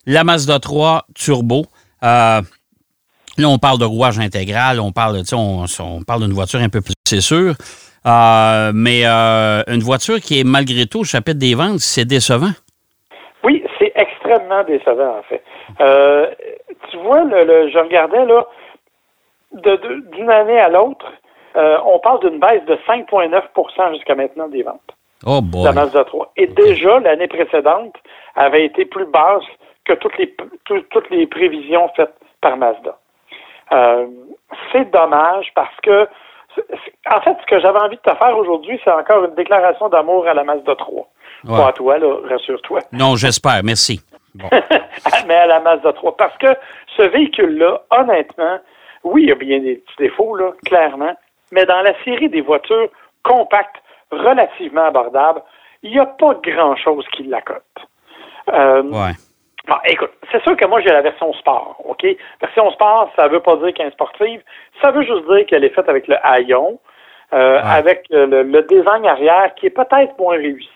La 0.07 0.25
Mazda 0.25 0.59
3 0.59 1.07
Turbo. 1.15 1.67
Euh, 2.03 2.43
là, 3.39 3.49
on 3.49 3.59
parle 3.59 3.79
de 3.79 3.85
rouage 3.85 4.19
intégral, 4.19 4.81
on 4.81 4.91
parle, 4.91 5.23
on, 5.33 5.67
on 5.79 6.03
parle 6.03 6.23
d'une 6.23 6.33
voiture 6.33 6.59
un 6.59 6.69
peu 6.69 6.81
plus, 6.81 6.95
c'est 7.05 7.21
sûr. 7.21 7.55
Euh, 8.07 8.73
mais 8.75 9.03
euh, 9.05 9.63
une 9.69 9.85
voiture 9.85 10.21
qui 10.21 10.41
est 10.41 10.45
malgré 10.45 10.87
tout 10.87 11.01
au 11.01 11.05
chapitre 11.05 11.39
des 11.39 11.55
ventes, 11.55 11.79
c'est 11.79 12.05
décevant. 12.05 12.51
Oui, 13.45 13.65
c'est 13.79 13.93
extrêmement 13.95 14.65
décevant, 14.65 15.19
en 15.19 15.23
fait. 15.23 15.43
Euh, 15.81 16.31
tu 16.91 16.97
vois, 16.99 17.23
le, 17.25 17.45
le- 17.45 17.69
je 17.69 17.79
regardais, 17.79 18.25
là, 18.25 18.47
d'une 19.53 20.31
année 20.31 20.59
à 20.61 20.69
l'autre, 20.69 21.07
euh, 21.57 21.79
on 21.87 21.99
parle 22.01 22.21
d'une 22.21 22.41
baisse 22.41 22.65
de 22.65 22.77
5,9% 22.87 23.93
jusqu'à 23.95 24.15
maintenant 24.15 24.49
des 24.49 24.63
ventes 24.63 24.81
Oh 25.27 25.41
boy. 25.41 25.65
la 25.65 25.73
Mazda 25.73 26.05
3. 26.05 26.33
Et 26.37 26.47
déjà, 26.49 26.99
l'année 27.01 27.29
précédente 27.29 27.95
avait 28.35 28.65
été 28.65 28.85
plus 28.85 29.07
basse 29.07 29.45
que 29.85 29.93
toutes 29.95 30.19
les, 30.19 30.35
tout- 30.65 30.81
toutes 30.91 31.11
les 31.11 31.27
prévisions 31.27 31.89
faites 31.97 32.15
par 32.41 32.57
Mazda. 32.57 32.97
Euh, 33.73 34.07
c'est 34.73 34.91
dommage 34.91 35.51
parce 35.55 35.75
que, 35.83 36.09
en 37.11 37.21
fait, 37.21 37.37
ce 37.41 37.47
que 37.47 37.61
j'avais 37.61 37.79
envie 37.79 37.97
de 37.97 38.03
te 38.03 38.15
faire 38.17 38.37
aujourd'hui, 38.37 38.81
c'est 38.85 38.91
encore 38.93 39.25
une 39.25 39.35
déclaration 39.35 39.89
d'amour 39.89 40.27
à 40.27 40.35
la 40.35 40.45
Mazda 40.45 40.75
3. 40.75 41.07
Ouais. 41.47 41.57
Pas 41.57 41.69
à 41.69 41.73
toi, 41.73 41.99
là, 41.99 42.17
rassure-toi. 42.29 42.81
Non, 42.93 43.17
j'espère. 43.17 43.61
Merci. 43.63 44.01
mais 45.27 45.35
à 45.35 45.47
la 45.47 45.61
Mazda 45.61 45.93
3. 45.93 46.17
Parce 46.17 46.37
que 46.39 46.49
ce 46.97 47.03
véhicule-là, 47.03 47.83
honnêtement, 47.91 48.59
oui, 49.05 49.25
il 49.25 49.29
y 49.29 49.33
a 49.33 49.37
bien 49.37 49.61
des 49.61 49.77
petits 49.77 49.97
défauts, 49.99 50.35
là, 50.35 50.53
clairement, 50.65 51.15
mais 51.53 51.67
dans 51.67 51.83
la 51.83 51.93
série 52.05 52.29
des 52.29 52.41
voitures 52.41 52.89
compactes, 53.23 53.77
relativement 54.11 54.87
abordables, 54.87 55.43
il 55.83 55.91
n'y 55.93 55.99
a 55.99 56.07
pas 56.07 56.35
grand-chose 56.43 57.05
qui 57.13 57.25
l'accote. 57.25 57.63
Euh, 58.53 58.83
ouais. 58.83 59.13
Bon, 59.67 59.77
écoute, 59.87 60.11
c'est 60.31 60.43
sûr 60.43 60.57
que 60.57 60.67
moi, 60.67 60.81
j'ai 60.81 60.91
la 60.91 61.01
version 61.01 61.33
sport, 61.35 61.77
OK? 61.85 62.07
Version 62.41 62.71
sport, 62.73 63.11
ça 63.17 63.29
veut 63.29 63.41
pas 63.41 63.57
dire 63.57 63.73
qu'elle 63.73 63.89
est 63.89 63.93
sportive. 63.93 64.43
Ça 64.83 64.91
veut 64.91 65.03
juste 65.03 65.27
dire 65.27 65.47
qu'elle 65.47 65.65
est 65.65 65.75
faite 65.75 65.89
avec 65.89 66.07
le 66.07 66.17
haillon, 66.23 66.79
euh, 67.33 67.61
avec 67.63 68.05
le, 68.11 68.43
le, 68.43 68.63
design 68.63 69.07
arrière 69.07 69.55
qui 69.55 69.67
est 69.67 69.71
peut-être 69.71 70.19
moins 70.19 70.37
réussi. 70.37 70.69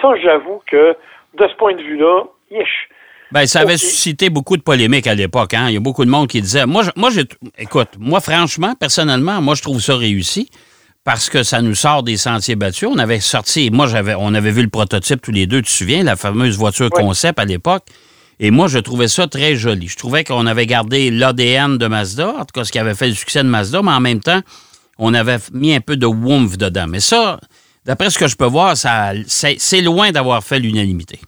Ça, 0.00 0.08
j'avoue 0.22 0.60
que, 0.70 0.96
de 1.38 1.48
ce 1.48 1.56
point 1.56 1.74
de 1.74 1.82
vue-là, 1.82 2.24
yesh. 2.50 2.88
Ben, 3.32 3.46
ça 3.46 3.60
avait 3.60 3.78
suscité 3.78 4.30
beaucoup 4.30 4.56
de 4.56 4.62
polémiques 4.62 5.06
à 5.06 5.14
l'époque. 5.14 5.54
Hein? 5.54 5.66
Il 5.68 5.74
y 5.74 5.76
a 5.76 5.80
beaucoup 5.80 6.04
de 6.04 6.10
monde 6.10 6.28
qui 6.28 6.40
disait. 6.40 6.66
Moi, 6.66 6.84
moi 6.94 7.10
écoute, 7.58 7.88
moi, 7.98 8.20
franchement, 8.20 8.74
personnellement, 8.78 9.40
moi, 9.40 9.54
je 9.54 9.62
trouve 9.62 9.80
ça 9.80 9.96
réussi 9.96 10.48
parce 11.04 11.28
que 11.28 11.42
ça 11.42 11.60
nous 11.60 11.74
sort 11.74 12.02
des 12.02 12.16
sentiers 12.16 12.56
battus. 12.56 12.88
On 12.90 12.98
avait 12.98 13.20
sorti, 13.20 13.70
moi, 13.70 13.86
j'avais, 13.86 14.14
on 14.16 14.34
avait 14.34 14.50
vu 14.50 14.62
le 14.62 14.68
prototype 14.68 15.20
tous 15.20 15.32
les 15.32 15.46
deux, 15.46 15.58
tu 15.58 15.64
te 15.64 15.76
souviens, 15.76 16.02
la 16.02 16.16
fameuse 16.16 16.56
voiture 16.56 16.90
concept 16.90 17.38
à 17.38 17.44
l'époque. 17.44 17.84
Et 18.40 18.50
moi, 18.50 18.68
je 18.68 18.78
trouvais 18.78 19.08
ça 19.08 19.26
très 19.26 19.54
joli. 19.54 19.88
Je 19.88 19.96
trouvais 19.96 20.24
qu'on 20.24 20.46
avait 20.46 20.66
gardé 20.66 21.10
l'ADN 21.10 21.78
de 21.78 21.86
Mazda, 21.86 22.28
en 22.28 22.44
tout 22.44 22.52
cas 22.54 22.64
ce 22.64 22.72
qui 22.72 22.78
avait 22.78 22.94
fait 22.94 23.08
le 23.08 23.14
succès 23.14 23.42
de 23.42 23.48
Mazda, 23.48 23.82
mais 23.82 23.92
en 23.92 24.00
même 24.00 24.20
temps, 24.20 24.40
on 24.98 25.14
avait 25.14 25.38
mis 25.52 25.74
un 25.74 25.80
peu 25.80 25.96
de 25.96 26.06
woomph 26.06 26.56
dedans. 26.56 26.86
Mais 26.88 27.00
ça, 27.00 27.38
d'après 27.86 28.10
ce 28.10 28.18
que 28.18 28.26
je 28.26 28.36
peux 28.36 28.46
voir, 28.46 28.76
ça, 28.76 29.12
c'est 29.26 29.80
loin 29.80 30.10
d'avoir 30.10 30.42
fait 30.42 30.58
l'unanimité. 30.58 31.18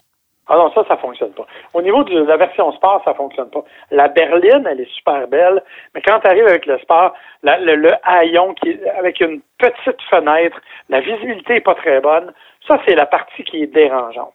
Ah 0.48 0.56
non, 0.56 0.70
ça, 0.72 0.84
ça 0.86 0.96
fonctionne 0.96 1.32
pas. 1.32 1.44
Au 1.74 1.82
niveau 1.82 2.04
de 2.04 2.20
la 2.20 2.36
version 2.36 2.70
sport, 2.72 3.02
ça 3.04 3.14
fonctionne 3.14 3.50
pas. 3.50 3.64
La 3.90 4.06
berline, 4.06 4.64
elle 4.70 4.80
est 4.80 4.94
super 4.94 5.26
belle, 5.26 5.60
mais 5.92 6.02
quand 6.02 6.20
tu 6.20 6.28
arrives 6.28 6.46
avec 6.46 6.66
le 6.66 6.78
sport, 6.78 7.14
le, 7.42 7.90
haillon 8.04 8.54
qui 8.54 8.78
avec 8.96 9.20
une 9.20 9.40
petite 9.58 10.00
fenêtre, 10.08 10.60
la 10.88 11.00
visibilité 11.00 11.54
n'est 11.54 11.60
pas 11.60 11.74
très 11.74 12.00
bonne. 12.00 12.32
Ça, 12.68 12.78
c'est 12.86 12.94
la 12.94 13.06
partie 13.06 13.42
qui 13.42 13.64
est 13.64 13.66
dérangeante. 13.66 14.34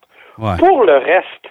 Pour 0.60 0.84
le 0.84 0.98
reste, 0.98 1.48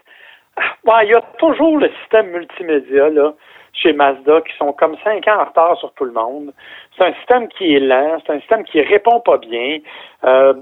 il 1.02 1.08
y 1.08 1.14
a 1.14 1.22
toujours 1.38 1.78
le 1.78 1.90
système 2.00 2.30
multimédia 2.30 3.08
là, 3.08 3.32
chez 3.72 3.92
Mazda 3.92 4.40
qui 4.42 4.56
sont 4.56 4.72
comme 4.72 4.96
cinq 5.04 5.26
ans 5.28 5.40
en 5.40 5.44
retard 5.44 5.76
sur 5.78 5.92
tout 5.94 6.04
le 6.04 6.12
monde. 6.12 6.52
C'est 6.96 7.04
un 7.04 7.14
système 7.14 7.48
qui 7.48 7.74
est 7.74 7.80
lent, 7.80 8.18
c'est 8.26 8.32
un 8.32 8.40
système 8.40 8.64
qui 8.64 8.80
répond 8.80 9.20
pas 9.20 9.38
bien. 9.38 9.78
Euh, 10.24 10.54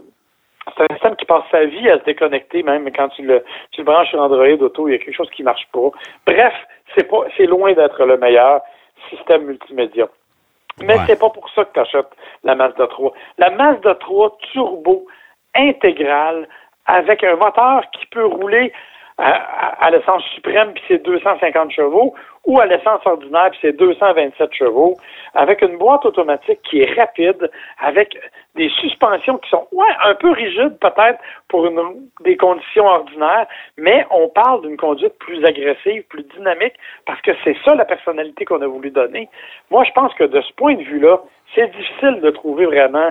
c'est 0.77 0.83
un 0.83 0.95
système 0.95 1.17
qui 1.17 1.25
passe 1.25 1.45
sa 1.51 1.65
vie 1.65 1.89
à 1.89 1.99
se 1.99 2.05
déconnecter, 2.05 2.63
même 2.63 2.91
quand 2.93 3.09
tu 3.09 3.23
le, 3.23 3.43
tu 3.71 3.81
le 3.81 3.85
branches 3.85 4.11
sur 4.11 4.21
Android 4.21 4.47
Auto, 4.47 4.89
il 4.89 4.93
y 4.93 4.95
a 4.95 4.99
quelque 4.99 5.17
chose 5.17 5.31
qui 5.31 5.43
marche 5.43 5.67
pas. 5.73 5.91
Bref, 6.27 6.55
c'est 6.95 7.09
pas, 7.09 7.25
c'est 7.37 7.47
loin 7.47 7.73
d'être 7.73 8.05
le 8.05 8.19
meilleur 8.19 8.61
système 9.09 9.45
multimédia. 9.45 10.09
Mais 10.83 10.97
c'est 11.07 11.19
pas 11.19 11.31
pour 11.31 11.49
ça 11.51 11.65
que 11.65 11.73
tu 11.73 11.81
achètes 11.81 12.11
la 12.45 12.55
Mazda 12.55 12.87
3. 12.87 13.13
La 13.39 13.51
Mazda 13.51 13.95
3 13.97 14.39
turbo 14.53 15.07
intégrale 15.55 16.49
avec 16.87 17.25
un 17.25 17.37
moteur 17.37 17.83
qui 17.93 18.07
peut 18.07 18.25
rouler 18.25 18.73
à, 19.19 19.91
l'essence 19.91 20.23
suprême, 20.35 20.73
puis 20.75 20.83
c'est 20.87 21.03
250 21.03 21.73
chevaux, 21.73 22.15
ou 22.47 22.61
à 22.61 22.67
l'essence 22.67 23.01
ordinaire, 23.05 23.51
puis 23.51 23.59
c'est 23.63 23.77
227 23.77 24.53
chevaux, 24.55 24.97
avec 25.35 25.61
une 25.61 25.77
boîte 25.77 26.07
automatique 26.07 26.61
qui 26.63 26.81
est 26.83 26.95
rapide, 26.95 27.51
avec 27.81 28.17
des 28.55 28.71
suspensions 28.81 29.39
qui 29.39 29.51
sont 29.51 29.67
ouais, 29.73 29.91
un 30.05 30.15
peu 30.15 30.31
rigides 30.31 30.79
peut-être 30.81 31.19
pour 31.49 31.67
une, 31.67 32.09
des 32.21 32.37
conditions 32.37 32.87
ordinaires, 32.87 33.47
mais 33.77 34.07
on 34.11 34.29
parle 34.29 34.63
d'une 34.63 34.77
conduite 34.77 35.19
plus 35.19 35.45
agressive, 35.45 36.05
plus 36.09 36.23
dynamique, 36.37 36.75
parce 37.05 37.21
que 37.23 37.33
c'est 37.43 37.57
ça 37.65 37.75
la 37.75 37.85
personnalité 37.85 38.45
qu'on 38.45 38.63
a 38.63 38.67
voulu 38.69 38.91
donner. 38.91 39.29
Moi, 39.71 39.83
je 39.85 39.93
pense 39.93 40.15
que 40.15 40.25
de 40.25 40.41
ce 40.41 40.53
point 40.55 40.75
de 40.75 40.83
vue-là, 40.83 41.21
c'est 41.55 41.71
difficile 41.73 42.21
de 42.21 42.31
trouver 42.31 42.67
vraiment 42.67 43.11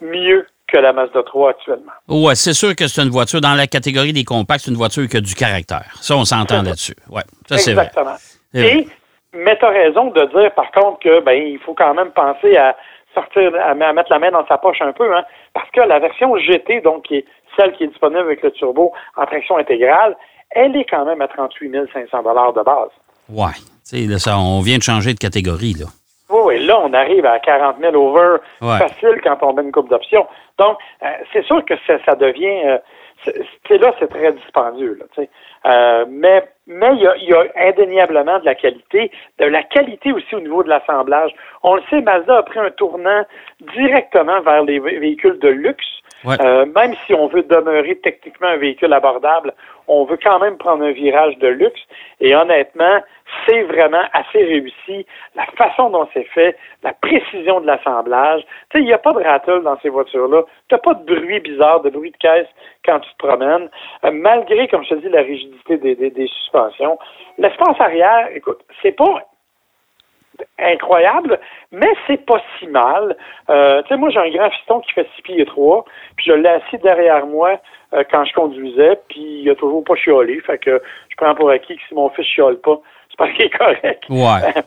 mieux 0.00 0.46
que 0.72 0.78
la 0.78 0.92
Mazda 0.92 1.22
3 1.22 1.50
actuellement. 1.50 1.92
Oui, 2.08 2.34
c'est 2.34 2.54
sûr 2.54 2.74
que 2.74 2.86
c'est 2.88 3.02
une 3.02 3.10
voiture 3.10 3.40
dans 3.40 3.54
la 3.54 3.66
catégorie 3.66 4.12
des 4.12 4.24
compacts, 4.24 4.62
c'est 4.64 4.70
une 4.70 4.76
voiture 4.76 5.06
qui 5.08 5.16
a 5.18 5.20
du 5.20 5.34
caractère. 5.34 5.92
Ça, 6.00 6.16
on 6.16 6.24
s'entend 6.24 6.62
là-dessus. 6.62 6.96
Ouais, 7.10 7.22
ça 7.48 7.58
c'est 7.58 7.74
vrai. 7.74 7.86
Exactement. 7.86 8.16
Et, 8.54 8.88
mais 9.34 9.58
tu 9.58 9.64
as 9.64 9.70
raison 9.70 10.10
de 10.10 10.24
dire, 10.24 10.54
par 10.54 10.70
contre, 10.72 11.00
que 11.00 11.20
ben 11.20 11.32
il 11.32 11.58
faut 11.58 11.74
quand 11.74 11.94
même 11.94 12.10
penser 12.10 12.56
à 12.56 12.76
sortir, 13.14 13.52
à, 13.62 13.74
mettre 13.74 14.10
la 14.10 14.18
main 14.18 14.30
dans 14.30 14.46
sa 14.46 14.58
poche 14.58 14.80
un 14.80 14.92
peu, 14.92 15.14
hein, 15.14 15.24
parce 15.52 15.70
que 15.70 15.80
la 15.80 15.98
version 15.98 16.36
GT, 16.36 16.80
donc 16.80 17.04
qui 17.04 17.16
est 17.16 17.24
celle 17.56 17.72
qui 17.72 17.84
est 17.84 17.88
disponible 17.88 18.20
avec 18.20 18.42
le 18.42 18.50
turbo 18.52 18.92
en 19.16 19.26
traction 19.26 19.58
intégrale, 19.58 20.16
elle 20.50 20.74
est 20.76 20.86
quand 20.88 21.04
même 21.04 21.20
à 21.20 21.28
38 21.28 21.72
500 21.92 22.22
de 22.22 22.64
base. 22.64 22.88
Oui, 23.28 23.52
tu 23.88 24.08
sais, 24.08 24.18
ça, 24.18 24.38
on 24.38 24.60
vient 24.60 24.78
de 24.78 24.82
changer 24.82 25.12
de 25.12 25.18
catégorie, 25.18 25.74
là. 25.74 25.86
Oui, 26.32 26.64
là, 26.64 26.80
on 26.80 26.92
arrive 26.94 27.26
à 27.26 27.38
40 27.38 27.76
000 27.80 27.94
over 27.94 28.38
facile 28.60 29.20
quand 29.22 29.38
on 29.42 29.52
met 29.52 29.62
une 29.62 29.72
coupe 29.72 29.90
d'options. 29.90 30.26
Donc, 30.58 30.78
euh, 31.02 31.06
c'est 31.32 31.44
sûr 31.44 31.64
que 31.64 31.74
ça, 31.86 32.14
devient... 32.14 32.62
Euh, 32.66 32.78
c'est 33.68 33.78
là, 33.78 33.94
c'est 34.00 34.08
très 34.08 34.32
dispendieux. 34.32 34.98
Là, 34.98 35.24
euh, 35.66 36.04
mais 36.08 36.42
mais 36.66 36.94
il 36.94 37.02
y, 37.02 37.06
a, 37.06 37.16
il 37.16 37.28
y, 37.28 37.34
a, 37.34 37.44
indéniablement 37.68 38.38
de 38.38 38.44
la 38.44 38.54
qualité, 38.54 39.10
de 39.38 39.44
la 39.44 39.62
qualité 39.62 40.12
aussi 40.12 40.34
au 40.34 40.40
niveau 40.40 40.62
de 40.62 40.68
l'assemblage. 40.68 41.32
On 41.62 41.76
le 41.76 41.82
sait, 41.90 42.00
Mazda 42.00 42.38
a 42.38 42.42
pris 42.42 42.60
un 42.60 42.70
tournant 42.70 43.24
directement 43.74 44.40
vers 44.40 44.62
les 44.62 44.78
véhicules 44.78 45.38
de 45.38 45.48
luxe. 45.48 45.86
Euh, 46.24 46.66
même 46.66 46.94
si 47.06 47.14
on 47.14 47.26
veut 47.26 47.42
demeurer 47.42 47.96
techniquement 47.96 48.48
un 48.48 48.56
véhicule 48.56 48.92
abordable, 48.92 49.52
on 49.88 50.04
veut 50.04 50.18
quand 50.22 50.38
même 50.38 50.56
prendre 50.56 50.84
un 50.84 50.92
virage 50.92 51.36
de 51.38 51.48
luxe. 51.48 51.80
Et 52.20 52.34
honnêtement, 52.34 53.00
c'est 53.46 53.62
vraiment 53.62 54.02
assez 54.12 54.44
réussi. 54.44 55.06
La 55.34 55.46
façon 55.56 55.90
dont 55.90 56.08
c'est 56.14 56.28
fait, 56.34 56.56
la 56.82 56.92
précision 56.92 57.60
de 57.60 57.66
l'assemblage. 57.66 58.42
Tu 58.70 58.78
sais, 58.78 58.82
il 58.82 58.86
n'y 58.86 58.92
a 58.92 58.98
pas 58.98 59.12
de 59.12 59.22
rattle 59.22 59.62
dans 59.62 59.78
ces 59.80 59.88
voitures-là. 59.88 60.42
Tu 60.68 60.74
n'as 60.74 60.78
pas 60.78 60.94
de 60.94 61.04
bruit 61.04 61.40
bizarre, 61.40 61.80
de 61.80 61.90
bruit 61.90 62.12
de 62.12 62.16
caisse 62.16 62.48
quand 62.84 63.00
tu 63.00 63.10
te 63.10 63.26
promènes. 63.26 63.68
Euh, 64.04 64.10
malgré, 64.12 64.68
comme 64.68 64.84
je 64.84 64.90
te 64.90 64.94
dis, 64.94 65.08
la 65.08 65.22
rigidité 65.22 65.76
des, 65.78 65.94
des, 65.96 66.10
des 66.10 66.26
suspensions. 66.28 66.98
L'espace 67.38 67.80
arrière, 67.80 68.28
écoute, 68.34 68.60
c'est 68.82 68.92
pas 68.92 69.20
incroyable, 70.58 71.38
mais 71.70 71.92
c'est 72.06 72.24
pas 72.24 72.40
si 72.58 72.66
mal. 72.66 73.16
Euh, 73.50 73.82
tu 73.82 73.88
sais, 73.88 73.96
moi, 73.96 74.10
j'ai 74.10 74.18
un 74.18 74.30
grand 74.30 74.50
fiston 74.50 74.80
qui 74.80 74.92
fait 74.92 75.08
6 75.16 75.22
pieds 75.22 75.44
3, 75.44 75.84
puis 76.16 76.26
je 76.26 76.32
l'ai 76.32 76.48
assis 76.48 76.78
derrière 76.78 77.26
moi 77.26 77.60
euh, 77.94 78.04
quand 78.10 78.24
je 78.24 78.32
conduisais, 78.34 78.98
puis 79.08 79.42
il 79.42 79.50
a 79.50 79.54
toujours 79.54 79.84
pas 79.84 79.94
chiolé, 79.96 80.40
fait 80.40 80.58
que 80.58 80.82
je 81.08 81.16
prends 81.16 81.34
pour 81.34 81.50
acquis 81.50 81.76
que 81.76 81.82
si 81.88 81.94
mon 81.94 82.08
fils 82.10 82.26
chiole 82.26 82.60
pas, 82.60 82.78
c'est 83.10 83.16
parce 83.16 83.32
qu'il 83.32 83.46
est 83.46 83.56
correct. 83.56 84.04
Ouais. 84.08 84.62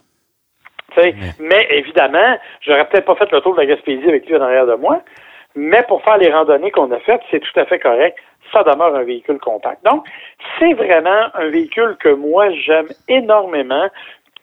Mais 1.40 1.68
évidemment, 1.72 2.38
j'aurais 2.62 2.88
peut-être 2.88 3.06
pas 3.06 3.16
fait 3.16 3.30
le 3.30 3.42
tour 3.42 3.54
de 3.56 3.60
la 3.60 3.66
Gaspésie 3.66 4.08
avec 4.08 4.26
lui 4.28 4.40
derrière 4.40 4.66
de 4.66 4.76
moi, 4.76 5.02
mais 5.56 5.84
pour 5.84 6.04
faire 6.04 6.18
les 6.18 6.32
randonnées 6.32 6.72
qu'on 6.72 6.92
a 6.92 7.00
faites, 7.00 7.22
c'est 7.32 7.40
tout 7.40 7.60
à 7.60 7.66
fait 7.66 7.80
correct. 7.80 8.18
Ça 8.54 8.64
demeure 8.64 8.96
un 8.96 9.04
véhicule 9.04 9.40
compact. 9.40 9.84
Donc, 9.86 10.06
c'est 10.60 10.74
vraiment 10.74 11.28
un 11.34 11.48
véhicule 11.48 11.96
que 12.00 12.10
moi, 12.10 12.52
j'aime 12.52 12.88
énormément 13.08 13.88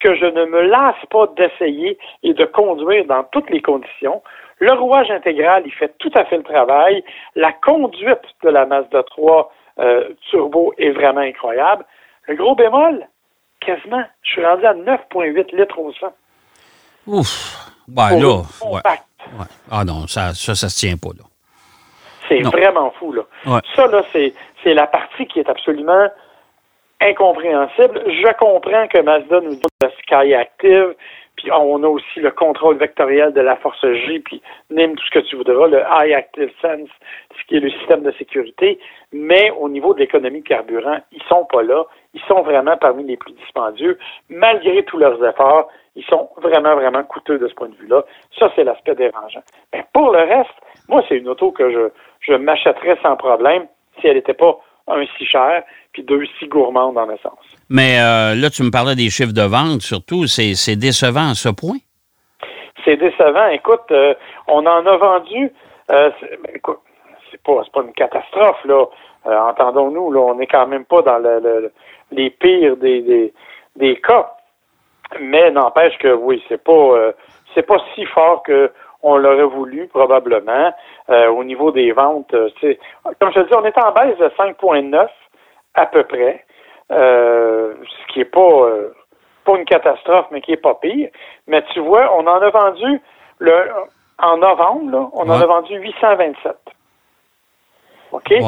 que 0.03 0.15
je 0.17 0.27
ne 0.27 0.45
me 0.47 0.63
lasse 0.63 1.05
pas 1.11 1.27
d'essayer 1.37 1.97
et 2.23 2.35
de 2.35 2.45
conduire 2.45 3.05
dans 3.07 3.25
toutes 3.25 3.51
les 3.51 3.63
conditions. 3.63 4.23
Le 4.59 4.73
rouage 4.75 5.11
intégral, 5.11 5.63
il 5.65 5.73
fait 5.73 5.97
tout 5.99 6.11
à 6.15 6.25
fait 6.25 6.37
le 6.37 6.43
travail. 6.43 7.05
La 7.37 7.53
conduite 7.53 8.23
de 8.43 8.49
la 8.49 8.67
Mazda 8.67 9.03
3 9.05 9.53
euh, 9.79 10.09
Turbo 10.31 10.75
est 10.79 10.91
vraiment 10.91 11.21
incroyable. 11.21 11.85
Le 12.27 12.37
gros 12.37 12.55
bémol, 12.55 13.07
quasiment, 13.61 14.03
je 14.23 14.33
suis 14.33 14.45
rendu 14.45 14.67
à 14.67 14.75
9,8 14.75 15.57
litres 15.57 15.79
au 15.79 15.93
100. 15.93 16.07
Ouf! 17.07 17.59
Ben 17.89 18.21
là, 18.21 18.43
ouais. 18.65 18.81
Ah 19.71 19.85
non, 19.85 20.07
ça, 20.07 20.35
ça, 20.35 20.55
ça 20.55 20.69
se 20.69 20.79
tient 20.79 20.97
pas, 20.97 21.11
là. 21.19 21.25
C'est 22.29 22.41
vraiment 22.43 22.93
fou, 22.93 23.13
là. 23.13 23.23
Ça, 23.75 23.87
là, 23.89 24.03
c'est 24.13 24.75
la 24.75 24.87
partie 24.87 25.27
qui 25.27 25.41
est 25.41 25.49
absolument 25.49 26.09
incompréhensible. 27.03 28.03
Je 28.07 28.33
comprends 28.39 28.87
que 28.89 29.01
Mazda 29.01 29.41
nous 29.41 29.57
dit 29.57 29.63
le 29.83 29.89
Sky 30.03 30.35
Active, 30.35 30.95
puis 31.37 31.51
on 31.51 31.83
a 31.83 31.89
aussi 31.89 32.21
le 32.21 32.31
contrôle 32.31 32.77
vectoriel 32.77 33.33
de 33.33 33.41
la 33.41 33.57
force 33.57 33.81
G, 33.83 34.21
puis 34.21 34.43
même 34.71 34.95
tout 34.95 35.05
ce 35.07 35.11
que 35.11 35.27
tu 35.27 35.37
voudras, 35.37 35.67
le 35.67 35.81
High 35.81 36.13
Active 36.13 36.51
Sense, 36.61 36.91
ce 37.37 37.45
qui 37.49 37.57
est 37.57 37.61
le 37.61 37.71
système 37.71 38.03
de 38.03 38.13
sécurité. 38.13 38.79
Mais 39.13 39.51
au 39.59 39.69
niveau 39.69 39.95
de 39.95 40.01
l'économie 40.01 40.43
de 40.43 40.49
carburant, 40.49 40.99
ils 41.11 41.23
sont 41.25 41.45
pas 41.47 41.63
là. 41.63 41.85
Ils 42.15 42.21
sont 42.23 42.43
vraiment 42.43 42.77
parmi 42.77 43.05
les 43.05 43.17
plus 43.17 43.33
dispendieux. 43.33 43.99
Malgré 44.29 44.85
tous 44.85 44.99
leurs 44.99 45.25
efforts, 45.25 45.69
ils 45.97 46.05
sont 46.05 46.29
vraiment, 46.37 46.75
vraiment 46.75 47.03
coûteux 47.03 47.39
de 47.39 47.49
ce 47.49 47.55
point 47.55 47.69
de 47.69 47.77
vue-là. 47.77 48.05
Ça, 48.39 48.51
c'est 48.55 48.65
l'aspect 48.65 48.95
dérangeant. 48.95 49.43
Mais 49.73 49.85
pour 49.93 50.13
le 50.13 50.21
reste, 50.21 50.55
moi, 50.89 51.03
c'est 51.09 51.17
une 51.17 51.29
auto 51.29 51.51
que 51.51 51.71
je, 51.71 51.91
je 52.21 52.35
m'achèterais 52.35 52.99
sans 53.03 53.17
problème 53.17 53.67
si 54.01 54.07
elle 54.07 54.17
n'était 54.17 54.35
pas 54.35 54.59
un 54.89 55.05
si 55.17 55.27
cher, 55.27 55.63
puis 55.93 56.03
deux 56.03 56.25
si 56.39 56.47
gourmandes 56.47 56.99
en 56.99 57.09
essence. 57.11 57.45
Mais 57.69 57.99
euh, 58.01 58.35
là, 58.35 58.51
tu 58.51 58.63
me 58.63 58.71
parlais 58.71 58.95
des 58.95 59.11
chiffres 59.11 59.33
de 59.33 59.43
vente, 59.43 59.83
surtout. 59.83 60.27
C'est 60.27 60.77
décevant 60.77 61.31
à 61.31 61.35
ce 61.35 61.49
point? 61.49 61.79
C'est 62.85 62.97
décevant. 62.97 63.47
Écoute, 63.49 63.91
euh, 63.91 64.15
on 64.49 64.67
en 64.67 64.87
a 64.87 64.97
vendu. 64.97 65.53
Euh, 65.91 66.11
écoute, 66.55 66.81
c'est 67.31 67.43
pas, 67.43 67.63
pas 67.73 67.83
une 67.83 67.93
catastrophe, 67.93 68.65
là. 68.65 68.87
Euh, 69.27 69.39
entendons-nous, 69.39 70.13
là, 70.13 70.21
on 70.21 70.35
n'est 70.35 70.49
quand 70.49 70.67
même 70.67 70.85
pas 70.85 71.03
dans 71.03 71.19
le, 71.19 71.73
les 72.11 72.31
pires 72.31 72.77
des, 72.77 73.03
des, 73.03 73.33
des, 73.77 73.97
cas. 74.01 74.33
Mais 75.21 75.51
n'empêche 75.53 75.97
que 75.99 76.13
oui, 76.13 76.43
c'est 76.49 76.63
pas 76.63 77.13
c'est 77.55 77.63
pas 77.63 77.77
si 77.95 78.05
fort 78.07 78.43
que 78.43 78.73
on 79.03 79.17
l'aurait 79.17 79.45
voulu 79.45 79.87
probablement 79.89 80.73
euh, 81.11 81.29
au 81.29 81.45
niveau 81.45 81.71
des 81.71 81.93
ventes. 81.93 82.35
c'est 82.61 82.79
comme 83.21 83.33
je 83.33 83.41
te 83.41 83.49
dis, 83.49 83.55
on 83.55 83.65
est 83.65 83.79
en 83.79 83.93
baisse 83.93 84.19
de 84.19 84.29
5,9 84.29 85.09
à 85.75 85.87
peu 85.87 86.05
près, 86.05 86.45
ce 86.91 88.13
qui 88.13 88.21
est 88.21 88.25
pas 88.27 88.69
pas 89.45 89.57
une 89.57 89.65
catastrophe, 89.65 90.27
mais 90.31 90.41
qui 90.41 90.53
est 90.53 90.57
pas 90.57 90.75
pire. 90.75 91.11
Mais 91.47 91.63
tu 91.73 91.81
vois, 91.81 92.13
on 92.17 92.27
en 92.27 92.41
a 92.41 92.51
vendu 92.51 93.01
le 93.39 93.71
en 94.19 94.37
novembre, 94.37 95.11
on 95.15 95.29
en 95.29 95.41
a 95.41 95.47
vendu 95.47 95.75
827. 95.75 96.57
OK? 98.13 98.31
Ouais. 98.31 98.41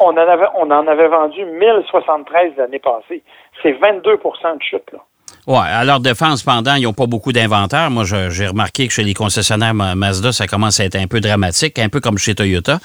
On, 0.00 0.06
en 0.06 0.16
avait, 0.16 0.46
on 0.54 0.70
en 0.70 0.86
avait 0.86 1.08
vendu 1.08 1.44
1073 1.44 2.52
l'année 2.56 2.78
passée. 2.78 3.22
C'est 3.62 3.72
22% 3.72 4.56
de 4.56 4.62
chute, 4.62 4.92
là. 4.92 5.00
Oui, 5.46 5.58
à 5.58 5.84
leur 5.84 6.00
défense, 6.00 6.42
pendant, 6.42 6.74
ils 6.74 6.84
n'ont 6.84 6.94
pas 6.94 7.06
beaucoup 7.06 7.32
d'inventaire. 7.32 7.90
Moi, 7.90 8.04
j'ai 8.04 8.46
remarqué 8.46 8.86
que 8.88 8.92
chez 8.92 9.04
les 9.04 9.14
concessionnaires 9.14 9.74
Mazda, 9.74 10.32
ça 10.32 10.46
commence 10.46 10.80
à 10.80 10.84
être 10.84 10.96
un 10.96 11.06
peu 11.06 11.20
dramatique, 11.20 11.78
un 11.78 11.88
peu 11.88 12.00
comme 12.00 12.16
chez 12.16 12.34
Toyota. 12.34 12.80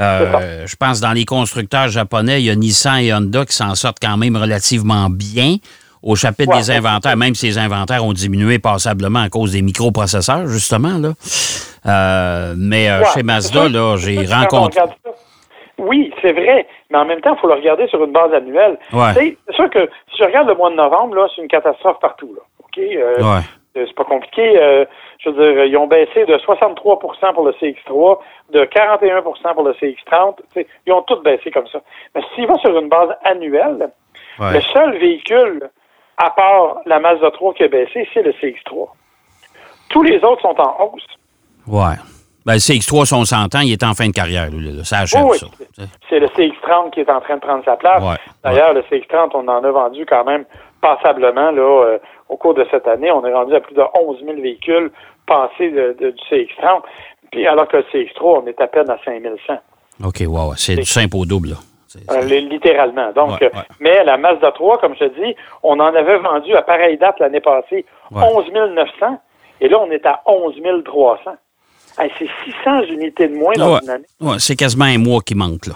Euh, 0.00 0.66
je 0.66 0.76
pense 0.76 1.00
dans 1.00 1.12
les 1.12 1.24
constructeurs 1.24 1.88
japonais, 1.88 2.42
il 2.42 2.46
y 2.46 2.50
a 2.50 2.56
Nissan 2.56 2.98
et 2.98 3.12
Honda 3.12 3.44
qui 3.44 3.54
s'en 3.54 3.74
sortent 3.74 3.98
quand 4.00 4.16
même 4.16 4.36
relativement 4.36 5.10
bien 5.10 5.56
au 6.02 6.16
chapitre 6.16 6.56
des 6.56 6.70
inventaires, 6.70 7.16
même 7.16 7.34
si 7.34 7.46
les 7.46 7.58
inventaires 7.58 8.04
ont 8.04 8.12
diminué 8.12 8.58
passablement 8.58 9.20
à 9.20 9.28
cause 9.28 9.52
des 9.52 9.62
microprocesseurs, 9.62 10.48
justement. 10.48 10.98
Là. 10.98 11.12
Euh, 11.86 12.54
mais 12.56 12.90
euh, 12.90 13.02
chez 13.14 13.22
Mazda, 13.22 13.68
là, 13.68 13.96
j'ai 13.96 14.26
rencontré. 14.26 14.80
Oui, 15.78 16.12
c'est 16.20 16.32
vrai, 16.32 16.66
mais 16.90 16.98
en 16.98 17.04
même 17.04 17.20
temps, 17.20 17.34
il 17.34 17.40
faut 17.40 17.48
le 17.48 17.54
regarder 17.54 17.86
sur 17.88 18.02
une 18.04 18.12
base 18.12 18.32
annuelle. 18.32 18.78
C'est 19.14 19.36
sûr 19.50 19.70
que 19.70 19.88
si 20.10 20.18
je 20.18 20.24
regarde 20.24 20.48
le 20.48 20.54
mois 20.54 20.70
de 20.70 20.76
novembre, 20.76 21.16
là, 21.16 21.26
c'est 21.34 21.42
une 21.42 21.48
catastrophe 21.48 21.98
partout. 22.00 22.34
Là. 22.34 22.42
OK? 22.60 22.78
Euh, 22.78 23.40
c'est 23.74 23.94
pas 23.94 24.04
compliqué. 24.04 24.54
je 25.18 25.30
veux 25.30 25.54
dire, 25.54 25.64
ils 25.64 25.76
ont 25.78 25.86
baissé 25.86 26.26
de 26.26 26.36
63% 26.36 26.76
pour 27.34 27.44
le 27.44 27.52
CX3, 27.52 28.18
de 28.50 28.64
41% 28.64 29.54
pour 29.54 29.64
le 29.64 29.72
CX30. 29.72 30.36
Ils 30.86 30.92
ont 30.92 31.02
tous 31.02 31.22
baissé 31.22 31.50
comme 31.50 31.66
ça. 31.68 31.80
Mais 32.14 32.20
s'il 32.34 32.46
va 32.46 32.56
sur 32.58 32.78
une 32.78 32.88
base 32.88 33.08
annuelle, 33.24 33.90
le 34.38 34.60
seul 34.60 34.98
véhicule 34.98 35.70
à 36.16 36.30
part 36.30 36.80
la 36.86 37.00
Mazda 37.00 37.30
3 37.30 37.54
qui 37.54 37.64
a 37.64 37.68
baissé, 37.68 38.08
c'est 38.12 38.22
le 38.22 38.32
CX3. 38.32 38.88
Tous 39.88 40.02
les 40.02 40.22
autres 40.24 40.42
sont 40.42 40.60
en 40.60 40.84
hausse. 40.84 41.06
Ouais. 41.66 41.96
Ben, 42.44 42.54
le 42.54 42.58
CX3, 42.58 43.04
si 43.04 43.14
on 43.14 43.24
s'entend, 43.24 43.60
il 43.60 43.72
est 43.72 43.84
en 43.84 43.94
fin 43.94 44.08
de 44.08 44.12
carrière. 44.12 44.48
Ça 44.84 44.98
achève 44.98 45.24
oui, 45.24 45.38
C'est 46.08 46.18
le 46.18 46.26
CX30 46.26 46.90
qui 46.90 47.00
est 47.00 47.10
en 47.10 47.20
train 47.20 47.36
de 47.36 47.40
prendre 47.40 47.64
sa 47.64 47.76
place. 47.76 48.02
D'ailleurs, 48.42 48.74
le 48.74 48.82
CX30, 48.82 49.30
on 49.34 49.46
en 49.48 49.62
a 49.62 49.70
vendu 49.70 50.04
quand 50.06 50.24
même 50.24 50.44
passablement 50.80 51.52
là, 51.52 51.62
euh, 51.62 51.98
au 52.28 52.36
cours 52.36 52.54
de 52.54 52.66
cette 52.70 52.88
année. 52.88 53.10
On 53.12 53.24
est 53.24 53.32
rendu 53.32 53.54
à 53.54 53.60
plus 53.60 53.74
de 53.74 53.82
11 53.94 54.18
000 54.24 54.40
véhicules 54.40 54.90
passés 55.26 55.70
du 55.70 56.14
CX30. 56.30 56.82
Puis 57.30 57.46
alors 57.46 57.68
que 57.68 57.78
le 57.78 57.84
CX3, 57.84 58.42
on 58.42 58.46
est 58.46 58.60
à 58.60 58.66
peine 58.66 58.90
à 58.90 58.98
5 59.04 59.22
100. 59.46 59.54
OK, 60.04 60.22
wow. 60.26 60.54
C'est 60.56 60.74
du 60.74 60.84
simple 60.84 61.16
au 61.16 61.24
double. 61.24 61.50
Là. 61.50 61.56
Euh, 62.10 62.22
littéralement. 62.22 63.12
Donc, 63.12 63.44
mais 63.80 64.02
la 64.04 64.16
Mazda 64.16 64.52
3, 64.52 64.78
comme 64.78 64.94
je 64.94 65.04
te 65.04 65.20
dis, 65.20 65.36
on 65.62 65.78
en 65.78 65.94
avait 65.94 66.18
vendu 66.18 66.54
à 66.54 66.62
pareille 66.62 66.96
date 66.96 67.18
l'année 67.20 67.40
passée 67.40 67.84
11 68.10 68.50
900 68.52 69.18
et 69.60 69.68
là, 69.68 69.78
on 69.80 69.90
est 69.90 70.04
à 70.06 70.22
11 70.26 70.54
300. 70.84 71.30
C'est 71.96 72.28
600 72.44 72.82
unités 72.90 73.28
de 73.28 73.34
moins 73.34 73.54
dans 73.56 73.80
une 73.80 73.90
année. 73.90 74.38
c'est 74.38 74.56
quasiment 74.56 74.84
un 74.86 74.98
mois 74.98 75.20
qui 75.20 75.34
manque, 75.34 75.66
là. 75.66 75.74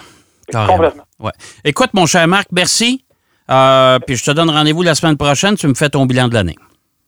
Complètement. 0.67 1.03
Écoute, 1.65 1.91
mon 1.95 2.07
cher 2.07 2.27
Marc, 2.29 2.49
merci. 2.53 3.05
Euh, 3.51 3.99
puis 4.07 4.17
je 4.17 4.25
te 4.25 4.31
donne 4.31 4.51
rendez-vous 4.51 4.83
la 4.83 4.95
semaine 4.95 5.17
prochaine. 5.17 5.57
Tu 5.57 5.67
me 5.67 5.75
fais 5.75 5.89
ton 5.89 6.07
bilan 6.07 6.29
de 6.29 6.35
l'année. 6.35 6.57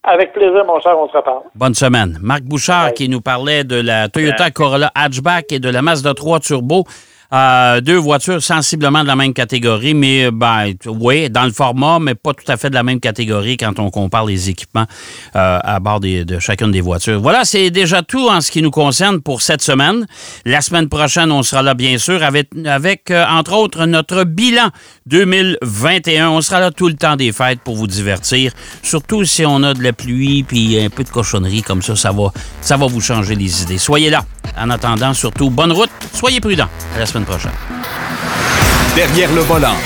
Avec 0.04 0.32
plaisir, 0.32 0.64
mon 0.64 0.80
cher, 0.80 0.96
on 0.98 1.08
se 1.08 1.16
reparle. 1.16 1.42
Bonne 1.54 1.74
semaine. 1.74 2.18
Marc 2.22 2.42
Bouchard 2.42 2.94
qui 2.94 3.08
nous 3.08 3.20
parlait 3.20 3.64
de 3.64 3.76
la 3.80 4.08
Toyota 4.08 4.50
Corolla 4.50 4.90
Hatchback 4.94 5.52
et 5.52 5.58
de 5.58 5.68
la 5.68 5.82
Mazda 5.82 6.14
3 6.14 6.40
Turbo. 6.40 6.84
Deux 7.30 7.96
voitures 7.96 8.42
sensiblement 8.42 9.02
de 9.02 9.08
la 9.08 9.16
même 9.16 9.34
catégorie, 9.34 9.94
mais 9.94 10.30
ben, 10.30 10.72
oui, 10.86 11.28
dans 11.28 11.44
le 11.44 11.52
format, 11.52 11.98
mais 11.98 12.14
pas 12.14 12.32
tout 12.32 12.50
à 12.50 12.56
fait 12.56 12.70
de 12.70 12.74
la 12.74 12.82
même 12.82 13.00
catégorie 13.00 13.56
quand 13.56 13.78
on 13.78 13.90
compare 13.90 14.24
les 14.24 14.48
équipements 14.48 14.86
euh, 15.36 15.58
à 15.62 15.80
bord 15.80 16.00
de 16.00 16.38
chacune 16.38 16.70
des 16.70 16.80
voitures. 16.80 17.20
Voilà, 17.20 17.44
c'est 17.44 17.70
déjà 17.70 18.02
tout 18.02 18.28
en 18.28 18.40
ce 18.40 18.50
qui 18.50 18.62
nous 18.62 18.70
concerne 18.70 19.20
pour 19.20 19.42
cette 19.42 19.62
semaine. 19.62 20.06
La 20.44 20.60
semaine 20.60 20.88
prochaine, 20.88 21.30
on 21.30 21.42
sera 21.42 21.62
là, 21.62 21.74
bien 21.74 21.98
sûr, 21.98 22.22
avec, 22.22 23.10
euh, 23.10 23.24
entre 23.28 23.52
autres, 23.54 23.86
notre 23.86 24.24
bilan 24.24 24.70
2021. 25.06 26.30
On 26.30 26.40
sera 26.40 26.60
là 26.60 26.70
tout 26.70 26.88
le 26.88 26.94
temps 26.94 27.16
des 27.16 27.32
fêtes 27.32 27.60
pour 27.60 27.76
vous 27.76 27.86
divertir, 27.86 28.52
surtout 28.82 29.24
si 29.24 29.44
on 29.44 29.62
a 29.62 29.74
de 29.74 29.82
la 29.82 29.92
pluie 29.92 30.42
puis 30.42 30.80
un 30.80 30.90
peu 30.90 31.04
de 31.04 31.10
cochonnerie 31.10 31.62
comme 31.62 31.82
ça, 31.82 31.96
ça 31.96 32.12
va, 32.12 32.32
ça 32.60 32.76
va 32.76 32.86
vous 32.86 33.00
changer 33.00 33.34
les 33.34 33.62
idées. 33.62 33.78
Soyez 33.78 34.10
là. 34.10 34.24
En 34.58 34.70
attendant, 34.70 35.14
surtout, 35.14 35.50
bonne 35.50 35.72
route, 35.72 35.90
soyez 36.14 36.40
prudents. 36.40 36.68
À 36.96 37.00
la 37.00 37.06
semaine 37.18 37.24
prochaine. 37.24 37.52
Derrière 38.94 39.32
le 39.32 39.40
volant. 39.42 39.76